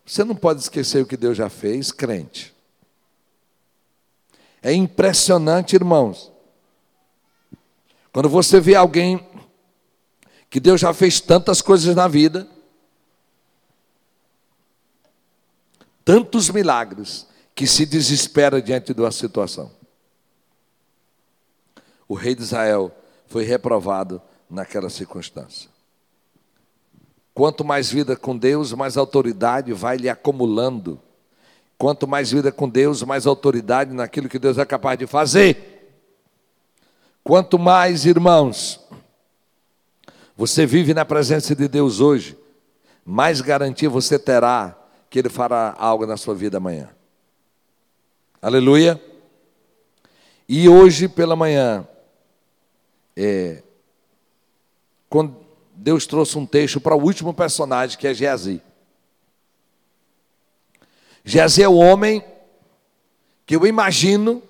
Você 0.05 0.23
não 0.23 0.35
pode 0.35 0.61
esquecer 0.61 1.01
o 1.01 1.07
que 1.07 1.17
Deus 1.17 1.35
já 1.35 1.49
fez, 1.49 1.91
crente. 1.91 2.53
É 4.61 4.71
impressionante, 4.71 5.75
irmãos. 5.75 6.31
Quando 8.11 8.29
você 8.29 8.59
vê 8.59 8.75
alguém 8.75 9.25
que 10.49 10.59
Deus 10.59 10.81
já 10.81 10.93
fez 10.93 11.19
tantas 11.21 11.61
coisas 11.61 11.95
na 11.95 12.07
vida, 12.07 12.47
tantos 16.03 16.49
milagres, 16.49 17.27
que 17.53 17.67
se 17.67 17.85
desespera 17.85 18.61
diante 18.61 18.93
de 18.93 19.01
uma 19.01 19.11
situação. 19.11 19.69
O 22.07 22.15
rei 22.15 22.33
de 22.33 22.41
Israel 22.41 22.89
foi 23.27 23.43
reprovado 23.43 24.21
naquela 24.49 24.89
circunstância. 24.89 25.69
Quanto 27.33 27.63
mais 27.63 27.91
vida 27.91 28.15
com 28.15 28.35
Deus, 28.35 28.73
mais 28.73 28.97
autoridade 28.97 29.71
vai 29.73 29.97
lhe 29.97 30.09
acumulando. 30.09 30.99
Quanto 31.77 32.07
mais 32.07 32.31
vida 32.31 32.51
com 32.51 32.67
Deus, 32.67 33.03
mais 33.03 33.27
autoridade 33.27 33.93
naquilo 33.93 34.27
que 34.27 34.39
Deus 34.39 34.57
é 34.57 34.65
capaz 34.65 34.97
de 34.97 35.05
fazer. 35.05 35.68
Quanto 37.29 37.59
mais, 37.59 38.07
irmãos, 38.07 38.79
você 40.35 40.65
vive 40.65 40.95
na 40.95 41.05
presença 41.05 41.55
de 41.55 41.67
Deus 41.67 41.99
hoje, 41.99 42.35
mais 43.05 43.39
garantia 43.39 43.87
você 43.87 44.17
terá 44.17 44.75
que 45.11 45.19
Ele 45.19 45.29
fará 45.29 45.75
algo 45.77 46.07
na 46.07 46.17
sua 46.17 46.33
vida 46.33 46.57
amanhã. 46.57 46.89
Aleluia. 48.41 48.99
E 50.47 50.67
hoje 50.67 51.07
pela 51.07 51.35
manhã, 51.35 51.87
é, 53.15 53.61
quando 55.07 55.37
Deus 55.75 56.07
trouxe 56.07 56.35
um 56.35 56.47
texto 56.47 56.81
para 56.81 56.95
o 56.95 57.03
último 57.03 57.31
personagem, 57.31 57.95
que 57.95 58.07
é 58.07 58.13
Geazi. 58.15 58.59
Geazi 61.23 61.61
é 61.61 61.69
o 61.69 61.75
homem 61.75 62.23
que 63.45 63.55
eu 63.55 63.67
imagino 63.67 64.41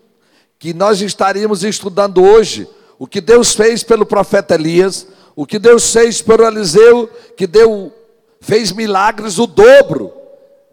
que 0.60 0.74
nós 0.74 1.02
estaríamos 1.02 1.64
estudando 1.64 2.22
hoje 2.22 2.68
o 3.00 3.08
que 3.08 3.22
Deus 3.22 3.54
fez 3.54 3.82
pelo 3.82 4.06
profeta 4.06 4.56
Elias, 4.56 5.08
o 5.34 5.46
que 5.46 5.58
Deus 5.58 5.90
fez 5.90 6.22
pelo 6.22 6.46
Eliseu, 6.46 7.08
que 7.38 7.48
deu, 7.48 7.94
fez 8.42 8.74
milagres 8.74 9.40
o 9.40 9.48
dobro 9.48 10.12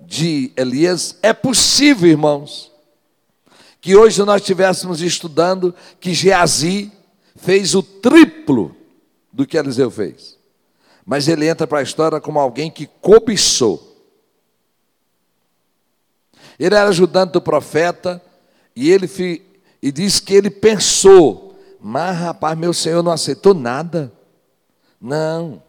de 0.00 0.50
Elias, 0.56 1.16
é 1.22 1.32
possível, 1.32 2.10
irmãos, 2.10 2.72
que 3.80 3.96
hoje 3.96 4.20
nós 4.24 4.40
estivéssemos 4.40 5.00
estudando 5.00 5.72
que 6.00 6.12
Geazi 6.12 6.90
fez 7.36 7.76
o 7.76 7.82
triplo 7.82 8.74
do 9.32 9.46
que 9.46 9.56
Eliseu 9.56 9.88
fez. 9.88 10.36
Mas 11.04 11.28
ele 11.28 11.46
entra 11.46 11.64
para 11.64 11.78
a 11.78 11.82
história 11.82 12.20
como 12.20 12.40
alguém 12.40 12.68
que 12.68 12.88
cobiçou. 13.00 14.04
Ele 16.58 16.74
era 16.74 16.88
ajudante 16.88 17.34
do 17.34 17.40
profeta 17.40 18.20
e 18.74 18.90
ele 18.90 19.06
e 19.86 19.92
diz 19.92 20.18
que 20.18 20.34
ele 20.34 20.50
pensou, 20.50 21.56
mas 21.80 22.18
rapaz, 22.18 22.58
meu 22.58 22.72
senhor 22.72 23.04
não 23.04 23.12
aceitou 23.12 23.54
nada. 23.54 24.12
Não. 25.00 25.62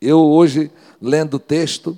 Eu 0.00 0.18
hoje, 0.18 0.68
lendo 1.00 1.34
o 1.34 1.38
texto, 1.38 1.96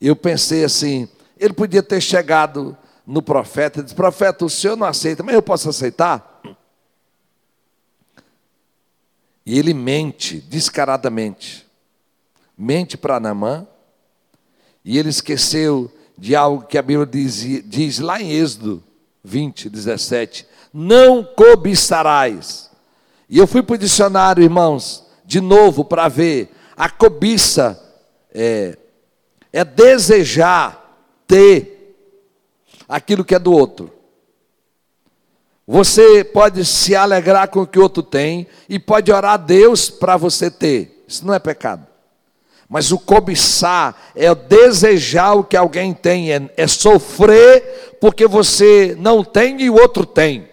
eu 0.00 0.16
pensei 0.16 0.64
assim, 0.64 1.08
ele 1.38 1.52
podia 1.52 1.84
ter 1.84 2.00
chegado 2.00 2.76
no 3.06 3.22
profeta 3.22 3.78
e 3.78 3.84
disse, 3.84 3.94
profeta, 3.94 4.44
o 4.44 4.50
senhor 4.50 4.74
não 4.74 4.88
aceita, 4.88 5.22
mas 5.22 5.36
eu 5.36 5.40
posso 5.40 5.68
aceitar? 5.68 6.42
E 9.46 9.56
ele 9.56 9.72
mente 9.72 10.40
descaradamente. 10.40 11.64
Mente 12.58 12.98
para 12.98 13.20
Namã. 13.20 13.68
E 14.84 14.98
ele 14.98 15.10
esqueceu 15.10 15.88
de 16.18 16.34
algo 16.34 16.66
que 16.66 16.76
a 16.76 16.82
Bíblia 16.82 17.06
diz, 17.06 17.36
diz 17.66 18.00
lá 18.00 18.20
em 18.20 18.32
Êxodo 18.32 18.82
20, 19.22 19.68
17. 19.68 20.46
Não 20.72 21.22
cobiçarás. 21.22 22.70
E 23.28 23.38
eu 23.38 23.46
fui 23.46 23.62
para 23.62 23.74
o 23.74 23.78
dicionário, 23.78 24.42
irmãos, 24.42 25.04
de 25.24 25.40
novo 25.40 25.84
para 25.84 26.08
ver. 26.08 26.50
A 26.76 26.88
cobiça 26.88 27.80
é, 28.32 28.76
é 29.52 29.64
desejar 29.64 30.98
ter 31.26 31.96
aquilo 32.88 33.24
que 33.24 33.34
é 33.34 33.38
do 33.38 33.52
outro. 33.52 33.92
Você 35.66 36.24
pode 36.24 36.64
se 36.64 36.96
alegrar 36.96 37.48
com 37.48 37.60
o 37.62 37.66
que 37.66 37.78
o 37.78 37.82
outro 37.82 38.02
tem 38.02 38.48
e 38.68 38.78
pode 38.78 39.12
orar 39.12 39.34
a 39.34 39.36
Deus 39.36 39.88
para 39.88 40.16
você 40.16 40.50
ter. 40.50 41.04
Isso 41.06 41.24
não 41.24 41.32
é 41.32 41.38
pecado. 41.38 41.86
Mas 42.70 42.92
o 42.92 42.98
cobiçar 43.00 44.12
é 44.14 44.32
desejar 44.32 45.34
o 45.34 45.42
que 45.42 45.56
alguém 45.56 45.92
tem, 45.92 46.32
é, 46.32 46.48
é 46.56 46.68
sofrer 46.68 47.98
porque 48.00 48.28
você 48.28 48.96
não 48.96 49.24
tem 49.24 49.60
e 49.60 49.68
o 49.68 49.74
outro 49.74 50.06
tem. 50.06 50.48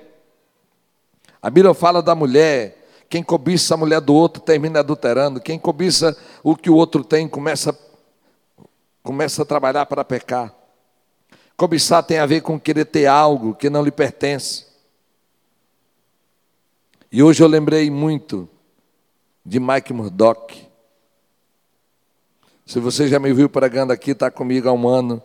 A 1.40 1.48
Bíblia 1.52 1.76
fala 1.76 2.02
da 2.02 2.16
mulher, 2.16 2.90
quem 3.08 3.22
cobiça 3.22 3.76
a 3.76 3.78
mulher 3.78 4.02
do 4.02 4.16
outro 4.16 4.42
termina 4.42 4.80
adulterando, 4.80 5.40
quem 5.40 5.60
cobiça 5.60 6.18
o 6.44 6.56
que 6.56 6.72
o 6.72 6.76
outro 6.76 7.04
tem 7.04 7.28
começa, 7.28 7.78
começa 9.04 9.44
a 9.44 9.46
trabalhar 9.46 9.86
para 9.86 10.04
pecar. 10.04 10.52
Cobiçar 11.56 12.02
tem 12.02 12.18
a 12.18 12.26
ver 12.26 12.42
com 12.42 12.60
querer 12.60 12.86
ter 12.86 13.06
algo 13.06 13.54
que 13.54 13.70
não 13.70 13.84
lhe 13.84 13.92
pertence. 13.92 14.66
E 17.12 17.22
hoje 17.22 17.44
eu 17.44 17.48
lembrei 17.48 17.92
muito 17.92 18.50
de 19.46 19.60
Mike 19.60 19.94
Murdock. 19.94 20.67
Se 22.68 22.82
você 22.82 23.08
já 23.08 23.18
me 23.18 23.32
viu 23.32 23.48
pregando 23.48 23.94
aqui, 23.94 24.12
está 24.12 24.30
comigo 24.30 24.68
há 24.68 24.74
um 24.74 24.90
ano, 24.90 25.24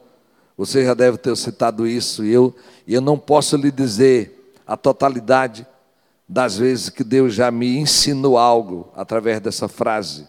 você 0.56 0.84
já 0.84 0.94
deve 0.94 1.18
ter 1.18 1.36
citado 1.36 1.88
isso. 1.88 2.24
E 2.24 2.32
eu, 2.32 2.54
eu 2.86 3.00
não 3.00 3.18
posso 3.18 3.56
lhe 3.56 3.72
dizer 3.72 4.54
a 4.64 4.76
totalidade 4.76 5.66
das 6.28 6.56
vezes 6.56 6.88
que 6.88 7.02
Deus 7.02 7.34
já 7.34 7.50
me 7.50 7.76
ensinou 7.76 8.38
algo 8.38 8.88
através 8.94 9.40
dessa 9.40 9.66
frase. 9.66 10.28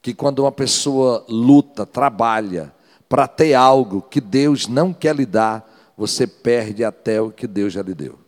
Que 0.00 0.14
quando 0.14 0.38
uma 0.38 0.50
pessoa 0.50 1.26
luta, 1.28 1.84
trabalha 1.84 2.72
para 3.06 3.28
ter 3.28 3.52
algo 3.52 4.00
que 4.00 4.18
Deus 4.18 4.66
não 4.66 4.94
quer 4.94 5.14
lhe 5.14 5.26
dar, 5.26 5.70
você 5.94 6.26
perde 6.26 6.82
até 6.82 7.20
o 7.20 7.30
que 7.30 7.46
Deus 7.46 7.74
já 7.74 7.82
lhe 7.82 7.92
deu. 7.92 8.18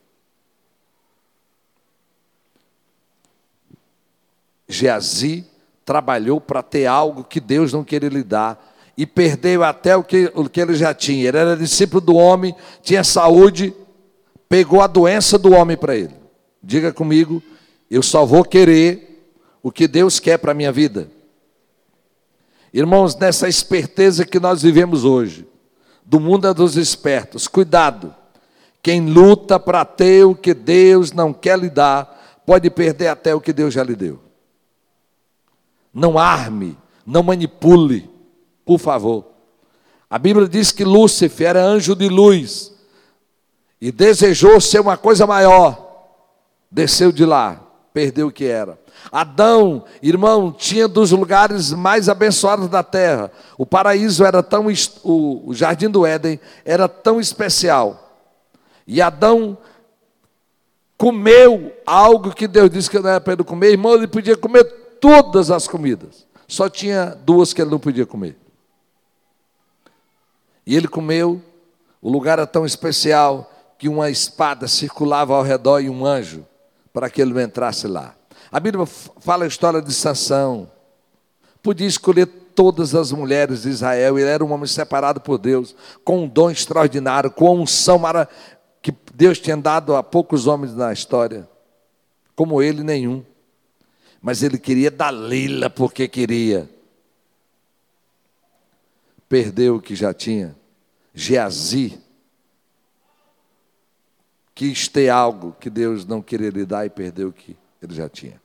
Geazi 4.69 5.51
trabalhou 5.85 6.41
para 6.41 6.63
ter 6.63 6.87
algo 6.87 7.25
que 7.25 7.41
Deus 7.41 7.73
não 7.73 7.85
queria 7.85 8.09
lhe 8.09 8.23
dar 8.23 8.73
e 8.97 9.07
perdeu 9.07 9.65
até 9.65 9.97
o 9.97 10.05
que, 10.05 10.31
o 10.35 10.49
que 10.49 10.61
ele 10.61 10.75
já 10.75 10.95
tinha. 10.95 11.29
Ele 11.29 11.39
era 11.39 11.57
discípulo 11.57 12.01
do 12.01 12.15
homem, 12.15 12.55
tinha 12.83 13.03
saúde, 13.03 13.75
pegou 14.49 14.81
a 14.81 14.87
doença 14.87 15.39
do 15.39 15.53
homem 15.53 15.77
para 15.77 15.97
ele. 15.97 16.15
Diga 16.63 16.93
comigo, 16.93 17.43
eu 17.91 18.03
só 18.03 18.25
vou 18.25 18.45
querer 18.45 19.31
o 19.63 19.71
que 19.71 19.89
Deus 19.89 20.19
quer 20.21 20.39
para 20.39 20.53
a 20.53 20.55
minha 20.55 20.73
vida. 20.73 21.09
Irmãos, 22.73 23.17
nessa 23.17 23.49
esperteza 23.49 24.25
que 24.25 24.41
nós 24.41 24.63
vivemos 24.63 25.05
hoje, 25.05 25.47
do 26.05 26.19
mundo 26.19 26.49
é 26.49 26.55
dos 26.55 26.77
espertos, 26.77 27.47
cuidado. 27.47 28.15
Quem 28.83 29.11
luta 29.11 29.61
para 29.61 29.85
ter 29.85 30.25
o 30.25 30.35
que 30.35 30.55
Deus 30.55 31.13
não 31.13 31.33
quer 31.33 31.59
lhe 31.59 31.71
dar, 31.71 32.43
pode 32.47 32.69
perder 32.71 33.09
até 33.09 33.35
o 33.35 33.41
que 33.41 33.53
Deus 33.53 33.75
já 33.75 33.85
lhe 33.85 33.95
deu. 33.95 34.21
Não 35.93 36.19
arme, 36.19 36.79
não 37.07 37.23
manipule, 37.23 38.11
por 38.65 38.79
favor. 38.79 39.27
A 40.09 40.19
Bíblia 40.19 40.49
diz 40.49 40.73
que 40.73 40.85
Lúcifer 40.85 41.49
era 41.49 41.65
anjo 41.65 41.95
de 41.95 42.09
luz 42.09 42.73
e 43.81 43.91
desejou 43.91 44.61
ser 44.61 44.81
uma 44.81 44.97
coisa 44.97 45.27
maior. 45.27 45.91
Desceu 46.71 47.11
de 47.11 47.25
lá, 47.25 47.61
perdeu 47.93 48.29
o 48.29 48.33
que 48.33 48.45
era. 48.45 48.79
Adão, 49.11 49.85
irmão, 50.03 50.53
tinha 50.53 50.87
dos 50.87 51.11
lugares 51.11 51.73
mais 51.73 52.09
abençoados 52.09 52.69
da 52.69 52.83
terra. 52.83 53.31
O 53.59 53.67
paraíso 53.67 54.25
era 54.25 54.43
tão 54.43 54.67
o 55.03 55.53
jardim 55.53 55.89
do 55.89 56.07
Éden 56.07 56.39
era 56.65 56.89
tão 56.89 57.21
especial. 57.21 58.21
E 58.87 59.03
Adão 59.03 59.59
comeu 60.97 61.73
algo 61.85 62.35
que 62.35 62.47
Deus 62.47 62.71
disse 62.71 62.89
que 62.89 62.99
não 62.99 63.11
era 63.11 63.21
para 63.21 63.33
ele 63.33 63.45
comer. 63.45 63.71
Irmão, 63.73 63.95
ele 63.95 64.07
podia 64.07 64.37
comer 64.37 64.82
todas 65.03 65.51
as 65.51 65.67
comidas. 65.67 66.25
Só 66.47 66.69
tinha 66.69 67.07
duas 67.07 67.53
que 67.53 67.61
ele 67.61 67.73
não 67.73 67.81
podia 67.81 68.07
comer. 68.07 68.37
E 70.65 70.77
ele 70.77 70.87
comeu, 70.87 71.43
o 72.01 72.09
lugar 72.09 72.39
era 72.39 72.47
tão 72.47 72.65
especial 72.65 73.51
que 73.77 73.89
uma 73.89 74.09
espada 74.09 74.69
circulava 74.69 75.35
ao 75.35 75.43
redor 75.43 75.81
e 75.81 75.91
um 75.91 76.07
anjo 76.07 76.47
para 76.93 77.11
que 77.11 77.21
ele 77.21 77.35
não 77.35 77.41
entrasse 77.41 77.89
lá. 77.89 78.15
A 78.51 78.61
Bíblia 78.61 78.87
fala 78.87 79.43
a 79.43 79.49
história 79.49 79.83
de 79.83 79.93
Sansão. 79.93 80.71
Podia 81.61 81.89
escolher 81.89 82.27
todas 82.55 82.95
as 82.95 83.11
mulheres 83.11 83.63
de 83.63 83.71
Israel, 83.71 84.19
ele 84.19 84.29
era 84.29 84.45
um 84.45 84.53
homem 84.53 84.67
separado 84.69 85.21
por 85.21 85.39
Deus, 85.39 85.75
com 86.05 86.25
um 86.25 86.29
dom 86.29 86.51
extraordinário, 86.51 87.31
com 87.31 87.49
a 87.49 87.53
unção 87.53 88.01
que 88.81 88.95
Deus 89.15 89.41
tinha 89.41 89.57
dado 89.57 89.97
a 89.97 90.03
poucos 90.03 90.47
homens 90.47 90.75
na 90.75 90.93
história, 90.93 91.49
como 92.37 92.63
ele 92.63 92.85
nenhum 92.85 93.25
mas 94.23 94.45
ele 94.45 94.57
queria 94.57 94.91
Dalila 94.91 95.69
porque 95.69 96.07
queria. 96.07 96.71
Perdeu 99.29 99.77
o 99.77 99.81
que 99.81 99.97
já 99.97 100.15
tinha. 100.15 100.55
Geazi 101.13 101.99
quis 104.55 104.87
ter 104.87 105.09
algo 105.09 105.57
que 105.59 105.69
Deus 105.69 106.07
não 106.07 106.23
queria 106.23 106.51
lhe 106.51 106.65
dar 106.65 106.87
e 106.87 106.91
perdeu 106.91 107.29
o 107.29 107.33
que 107.33 107.57
ele 107.83 107.95
já 107.95 108.09
tinha. 108.09 108.41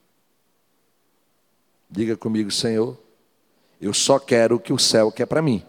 Diga 1.88 2.16
comigo, 2.16 2.50
Senhor, 2.50 2.98
eu 3.80 3.94
só 3.94 4.18
quero 4.18 4.56
o 4.56 4.60
que 4.60 4.72
o 4.72 4.78
céu 4.78 5.12
quer 5.12 5.26
para 5.26 5.40
mim. 5.40 5.64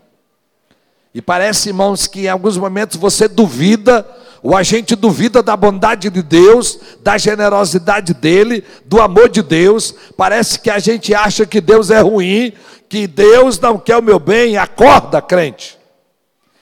E 1.14 1.22
parece, 1.22 1.70
irmãos, 1.70 2.08
que 2.08 2.22
em 2.22 2.30
alguns 2.30 2.58
momentos 2.58 2.98
você 2.98 3.28
duvida, 3.28 4.04
ou 4.42 4.56
a 4.56 4.64
gente 4.64 4.96
duvida 4.96 5.44
da 5.44 5.56
bondade 5.56 6.10
de 6.10 6.22
Deus, 6.22 6.80
da 7.02 7.18
generosidade 7.18 8.14
dele, 8.14 8.64
do 8.86 9.02
amor 9.02 9.30
de 9.30 9.42
Deus. 9.42 9.94
Parece 10.16 10.60
que 10.60 10.70
a 10.70 10.80
gente 10.80 11.14
acha 11.14 11.46
que 11.46 11.60
Deus 11.60 11.90
é 11.90 12.00
ruim, 12.00 12.54
que 12.88 13.06
Deus 13.06 13.60
não 13.60 13.78
quer 13.78 13.98
o 13.98 14.02
meu 14.02 14.20
bem. 14.20 14.58
Acorda, 14.58 15.22
crente. 15.22 15.78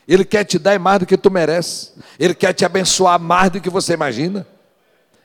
Ele 0.07 0.25
quer 0.25 0.43
te 0.43 0.57
dar 0.57 0.80
mais 0.80 0.99
do 0.99 1.05
que 1.05 1.17
tu 1.17 1.30
mereces. 1.30 1.93
Ele 2.17 2.34
quer 2.34 2.53
te 2.53 2.65
abençoar 2.65 3.19
mais 3.19 3.51
do 3.51 3.61
que 3.61 3.69
você 3.69 3.93
imagina. 3.93 4.47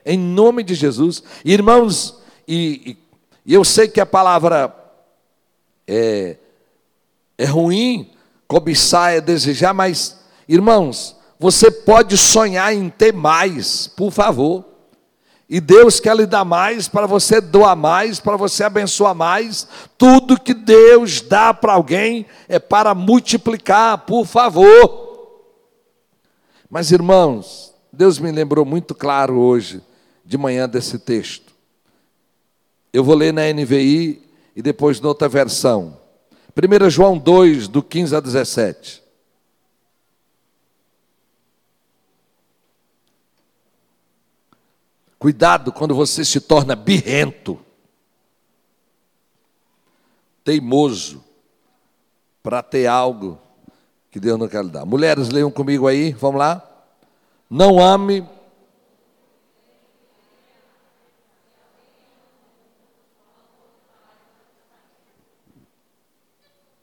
Em 0.05 0.19
nome 0.19 0.63
de 0.63 0.75
Jesus. 0.75 1.23
Irmãos, 1.45 2.19
e, 2.47 2.97
e 3.47 3.55
eu 3.55 3.65
sei 3.65 3.89
que 3.89 4.01
a 4.01 4.07
palavra 4.07 4.75
é, 5.87 6.37
é 7.39 7.45
ruim, 7.45 8.13
Cobiçar 8.53 9.15
é 9.15 9.21
desejar, 9.23 9.73
mas, 9.73 10.19
irmãos, 10.47 11.17
você 11.43 11.73
pode 11.73 12.17
sonhar 12.17 12.73
em 12.73 12.89
ter 12.89 13.13
mais, 13.13 13.89
por 13.89 14.13
favor. 14.13 14.65
E 15.51 15.61
Deus 15.61 15.99
quer 15.99 16.17
lhe 16.17 16.25
dar 16.25 16.45
mais, 16.45 16.87
para 16.87 17.05
você 17.05 17.41
doar 17.41 17.75
mais, 17.75 18.21
para 18.21 18.37
você 18.37 18.63
abençoar 18.63 19.13
mais. 19.13 19.67
Tudo 19.99 20.39
que 20.39 20.55
Deus 20.55 21.21
dá 21.21 21.53
para 21.53 21.73
alguém 21.73 22.27
é 22.49 22.61
para 22.61 22.95
multiplicar, 22.95 23.99
por 24.07 24.25
favor. 24.25 25.51
Mas, 26.71 26.93
irmãos, 26.93 27.75
Deus 27.93 28.21
me 28.21 28.31
lembrou 28.31 28.65
muito 28.65 28.95
claro 28.95 29.35
hoje, 29.35 29.83
de 30.25 30.39
manhã, 30.39 30.69
desse 30.69 30.97
texto. 30.97 31.53
Eu 32.93 33.03
vou 33.03 33.17
ler 33.17 33.33
na 33.33 33.53
NVI 33.53 34.23
e 34.55 34.63
depois 34.63 35.01
noutra 35.01 35.29
versão. 35.29 35.99
1 36.57 36.89
João 36.89 37.19
2, 37.19 37.67
do 37.67 37.83
15 37.83 38.15
a 38.15 38.21
17. 38.21 39.02
Cuidado 45.23 45.71
quando 45.71 45.95
você 45.95 46.25
se 46.25 46.41
torna 46.41 46.75
birrento, 46.75 47.57
teimoso, 50.43 51.23
para 52.43 52.61
ter 52.61 52.89
algo 52.89 53.39
que 54.11 54.19
Deus 54.19 54.37
não 54.37 54.49
quer 54.49 54.65
lhe 54.65 54.71
dar. 54.73 54.85
Mulheres, 54.85 55.29
leiam 55.29 55.49
comigo 55.49 55.87
aí, 55.87 56.11
vamos 56.11 56.41
lá. 56.41 56.61
Não 57.49 57.81
ame 57.81 58.29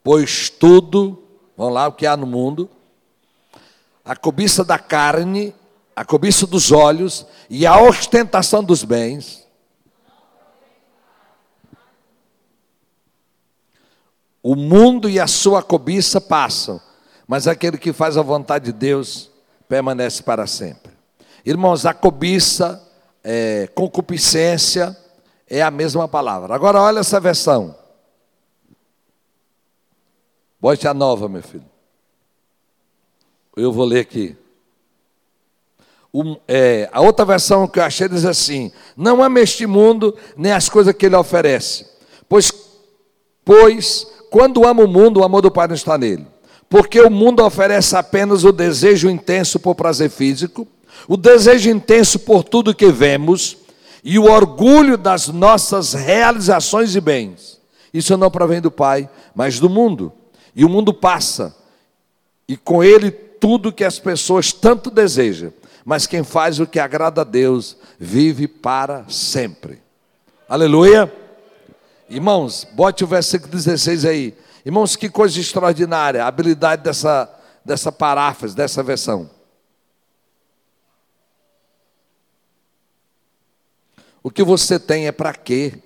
pois 0.02 0.48
tudo, 0.48 1.22
vamos 1.58 1.74
lá, 1.74 1.88
o 1.88 1.92
que 1.92 2.06
há 2.06 2.16
no 2.16 2.26
mundo, 2.26 2.70
a 4.02 4.16
cobiça 4.16 4.64
da 4.64 4.78
carne, 4.78 5.54
a 6.00 6.04
cobiça 6.06 6.46
dos 6.46 6.72
olhos 6.72 7.26
e 7.50 7.66
a 7.66 7.78
ostentação 7.78 8.64
dos 8.64 8.84
bens. 8.84 9.46
O 14.42 14.56
mundo 14.56 15.10
e 15.10 15.20
a 15.20 15.26
sua 15.26 15.62
cobiça 15.62 16.18
passam, 16.18 16.80
mas 17.28 17.46
aquele 17.46 17.76
que 17.76 17.92
faz 17.92 18.16
a 18.16 18.22
vontade 18.22 18.64
de 18.64 18.72
Deus 18.72 19.30
permanece 19.68 20.22
para 20.22 20.46
sempre. 20.46 20.90
Irmãos, 21.44 21.84
a 21.84 21.92
cobiça, 21.92 22.82
é, 23.22 23.66
concupiscência, 23.74 24.96
é 25.46 25.60
a 25.60 25.70
mesma 25.70 26.08
palavra. 26.08 26.54
Agora, 26.54 26.80
olha 26.80 27.00
essa 27.00 27.20
versão. 27.20 27.76
Bote 30.58 30.88
a 30.88 30.94
nova, 30.94 31.28
meu 31.28 31.42
filho. 31.42 31.68
Eu 33.54 33.70
vou 33.70 33.84
ler 33.84 34.00
aqui. 34.00 34.34
Um, 36.12 36.36
é, 36.48 36.88
a 36.92 37.00
outra 37.00 37.24
versão 37.24 37.68
que 37.68 37.78
eu 37.78 37.84
achei 37.84 38.08
diz 38.08 38.24
assim: 38.24 38.72
Não 38.96 39.22
ame 39.22 39.40
este 39.40 39.66
mundo, 39.66 40.16
nem 40.36 40.52
as 40.52 40.68
coisas 40.68 40.94
que 40.94 41.06
ele 41.06 41.16
oferece. 41.16 41.86
Pois, 42.28 42.52
pois 43.44 44.06
quando 44.30 44.64
ama 44.64 44.84
o 44.84 44.88
mundo, 44.88 45.20
o 45.20 45.24
amor 45.24 45.42
do 45.42 45.50
Pai 45.50 45.66
não 45.66 45.74
está 45.74 45.98
nele. 45.98 46.26
Porque 46.68 47.00
o 47.00 47.10
mundo 47.10 47.44
oferece 47.44 47.96
apenas 47.96 48.44
o 48.44 48.52
desejo 48.52 49.10
intenso 49.10 49.58
por 49.58 49.74
prazer 49.74 50.08
físico, 50.08 50.66
o 51.08 51.16
desejo 51.16 51.68
intenso 51.68 52.20
por 52.20 52.44
tudo 52.44 52.74
que 52.74 52.92
vemos 52.92 53.56
e 54.04 54.18
o 54.18 54.30
orgulho 54.30 54.96
das 54.96 55.26
nossas 55.26 55.94
realizações 55.94 56.94
e 56.94 57.00
bens. 57.00 57.60
Isso 57.92 58.16
não 58.16 58.30
provém 58.30 58.60
do 58.60 58.70
Pai, 58.70 59.10
mas 59.34 59.58
do 59.58 59.68
mundo. 59.68 60.12
E 60.54 60.64
o 60.64 60.68
mundo 60.68 60.94
passa, 60.94 61.54
e 62.46 62.56
com 62.56 62.84
ele 62.84 63.10
tudo 63.10 63.72
que 63.72 63.84
as 63.84 63.98
pessoas 63.98 64.52
tanto 64.52 64.90
desejam, 64.90 65.52
mas 65.90 66.06
quem 66.06 66.22
faz 66.22 66.60
o 66.60 66.68
que 66.68 66.78
agrada 66.78 67.22
a 67.22 67.24
Deus 67.24 67.76
vive 67.98 68.46
para 68.46 69.08
sempre. 69.08 69.82
Aleluia. 70.48 71.12
Irmãos, 72.08 72.64
bote 72.74 73.02
o 73.02 73.08
versículo 73.08 73.50
16 73.50 74.04
aí. 74.04 74.38
Irmãos, 74.64 74.94
que 74.94 75.10
coisa 75.10 75.40
extraordinária 75.40 76.22
a 76.22 76.28
habilidade 76.28 76.84
dessa, 76.84 77.28
dessa 77.64 77.90
paráfrase, 77.90 78.54
dessa 78.54 78.84
versão. 78.84 79.28
O 84.22 84.30
que 84.30 84.44
você 84.44 84.78
tem 84.78 85.08
é 85.08 85.12
para 85.12 85.34
quê? 85.34 85.76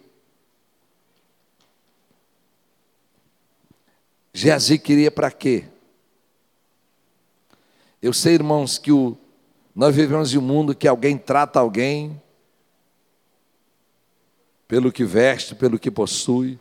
Geazi 4.35 4.79
queria 4.79 5.11
para 5.11 5.31
quê? 5.31 5.65
Eu 8.03 8.13
sei, 8.13 8.35
irmãos, 8.35 8.77
que 8.77 8.93
o, 8.93 9.17
nós 9.75 9.95
vivemos 9.95 10.33
em 10.33 10.39
um 10.39 10.43
mundo 10.43 10.75
que 10.75 10.87
alguém 10.87 11.18
trata 11.18 11.59
alguém 11.59 12.22
pelo 14.68 14.93
que 14.93 15.05
veste, 15.05 15.55
pelo 15.55 15.81
que 15.81 15.91
possui. 15.91 16.59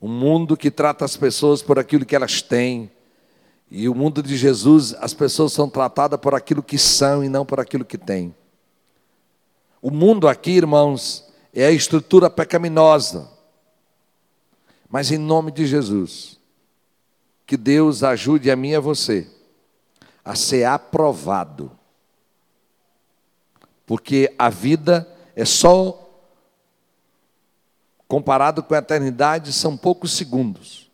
Um 0.00 0.08
mundo 0.08 0.54
que 0.54 0.70
trata 0.70 1.02
as 1.02 1.16
pessoas 1.16 1.62
por 1.62 1.78
aquilo 1.78 2.04
que 2.04 2.14
elas 2.14 2.42
têm. 2.42 2.90
E 3.70 3.88
o 3.88 3.94
mundo 3.94 4.22
de 4.22 4.36
Jesus, 4.36 4.94
as 5.00 5.14
pessoas 5.14 5.54
são 5.54 5.68
tratadas 5.68 6.20
por 6.20 6.34
aquilo 6.34 6.62
que 6.62 6.76
são 6.76 7.24
e 7.24 7.28
não 7.28 7.46
por 7.46 7.58
aquilo 7.58 7.86
que 7.86 7.96
têm. 7.96 8.34
O 9.80 9.90
mundo 9.90 10.28
aqui, 10.28 10.50
irmãos, 10.50 11.26
é 11.54 11.64
a 11.64 11.70
estrutura 11.70 12.28
pecaminosa. 12.28 13.30
Mas 14.90 15.10
em 15.10 15.18
nome 15.18 15.50
de 15.50 15.66
Jesus, 15.66 16.38
que 17.46 17.56
Deus 17.56 18.02
ajude 18.02 18.50
a 18.50 18.56
mim 18.56 18.70
e 18.70 18.76
a 18.76 18.80
você 18.80 19.33
a 20.24 20.34
ser 20.34 20.64
aprovado. 20.64 21.70
Porque 23.86 24.32
a 24.38 24.48
vida 24.48 25.06
é 25.36 25.44
só 25.44 26.00
comparado 28.08 28.62
com 28.62 28.74
a 28.74 28.78
eternidade 28.78 29.52
são 29.52 29.76
poucos 29.76 30.12
segundos. 30.12 30.90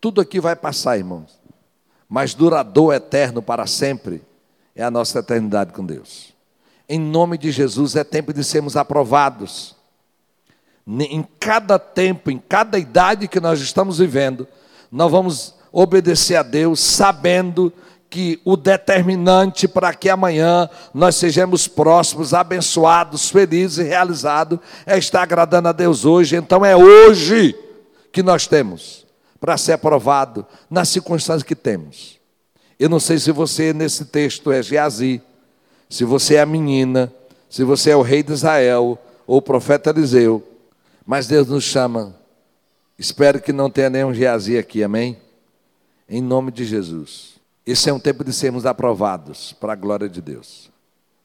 Tudo 0.00 0.20
aqui 0.20 0.40
vai 0.40 0.54
passar, 0.54 0.98
irmãos. 0.98 1.40
Mas 2.08 2.34
duradouro 2.34 2.94
eterno 2.94 3.40
para 3.40 3.66
sempre 3.66 4.22
é 4.74 4.82
a 4.82 4.90
nossa 4.90 5.18
eternidade 5.20 5.72
com 5.72 5.84
Deus. 5.84 6.34
Em 6.88 7.00
nome 7.00 7.38
de 7.38 7.50
Jesus 7.50 7.96
é 7.96 8.04
tempo 8.04 8.32
de 8.32 8.44
sermos 8.44 8.76
aprovados 8.76 9.76
em 10.88 11.26
cada 11.40 11.78
tempo, 11.78 12.30
em 12.30 12.38
cada 12.38 12.78
idade 12.78 13.26
que 13.26 13.40
nós 13.40 13.60
estamos 13.60 13.98
vivendo, 13.98 14.46
nós 14.90 15.10
vamos 15.10 15.54
obedecer 15.72 16.36
a 16.36 16.42
Deus 16.42 16.78
sabendo 16.78 17.72
que 18.16 18.40
o 18.46 18.56
determinante 18.56 19.68
para 19.68 19.92
que 19.92 20.08
amanhã 20.08 20.70
nós 20.94 21.16
sejamos 21.16 21.68
próximos, 21.68 22.32
abençoados, 22.32 23.28
felizes 23.28 23.76
e 23.76 23.82
realizados 23.82 24.58
é 24.86 24.96
estar 24.96 25.20
agradando 25.20 25.68
a 25.68 25.72
Deus 25.72 26.06
hoje. 26.06 26.34
Então 26.34 26.64
é 26.64 26.74
hoje 26.74 27.54
que 28.10 28.22
nós 28.22 28.46
temos 28.46 29.04
para 29.38 29.58
ser 29.58 29.72
aprovado 29.72 30.46
nas 30.70 30.88
circunstâncias 30.88 31.42
que 31.42 31.54
temos. 31.54 32.18
Eu 32.80 32.88
não 32.88 32.98
sei 32.98 33.18
se 33.18 33.30
você 33.30 33.74
nesse 33.74 34.06
texto 34.06 34.50
é 34.50 34.62
Geazi, 34.62 35.20
se 35.86 36.02
você 36.02 36.36
é 36.36 36.40
a 36.40 36.46
menina, 36.46 37.12
se 37.50 37.64
você 37.64 37.90
é 37.90 37.96
o 37.96 38.00
rei 38.00 38.22
de 38.22 38.32
Israel 38.32 38.98
ou 39.26 39.36
o 39.36 39.42
profeta 39.42 39.90
Eliseu. 39.90 40.42
Mas 41.04 41.26
Deus 41.26 41.48
nos 41.48 41.64
chama. 41.64 42.16
Espero 42.98 43.42
que 43.42 43.52
não 43.52 43.68
tenha 43.68 43.90
nenhum 43.90 44.14
Geazi 44.14 44.56
aqui, 44.56 44.82
amém? 44.82 45.18
Em 46.08 46.22
nome 46.22 46.50
de 46.50 46.64
Jesus. 46.64 47.35
Esse 47.66 47.90
é 47.90 47.92
um 47.92 47.98
tempo 47.98 48.22
de 48.22 48.32
sermos 48.32 48.64
aprovados 48.64 49.52
para 49.52 49.72
a 49.72 49.76
glória 49.76 50.08
de 50.08 50.22
Deus. 50.22 50.70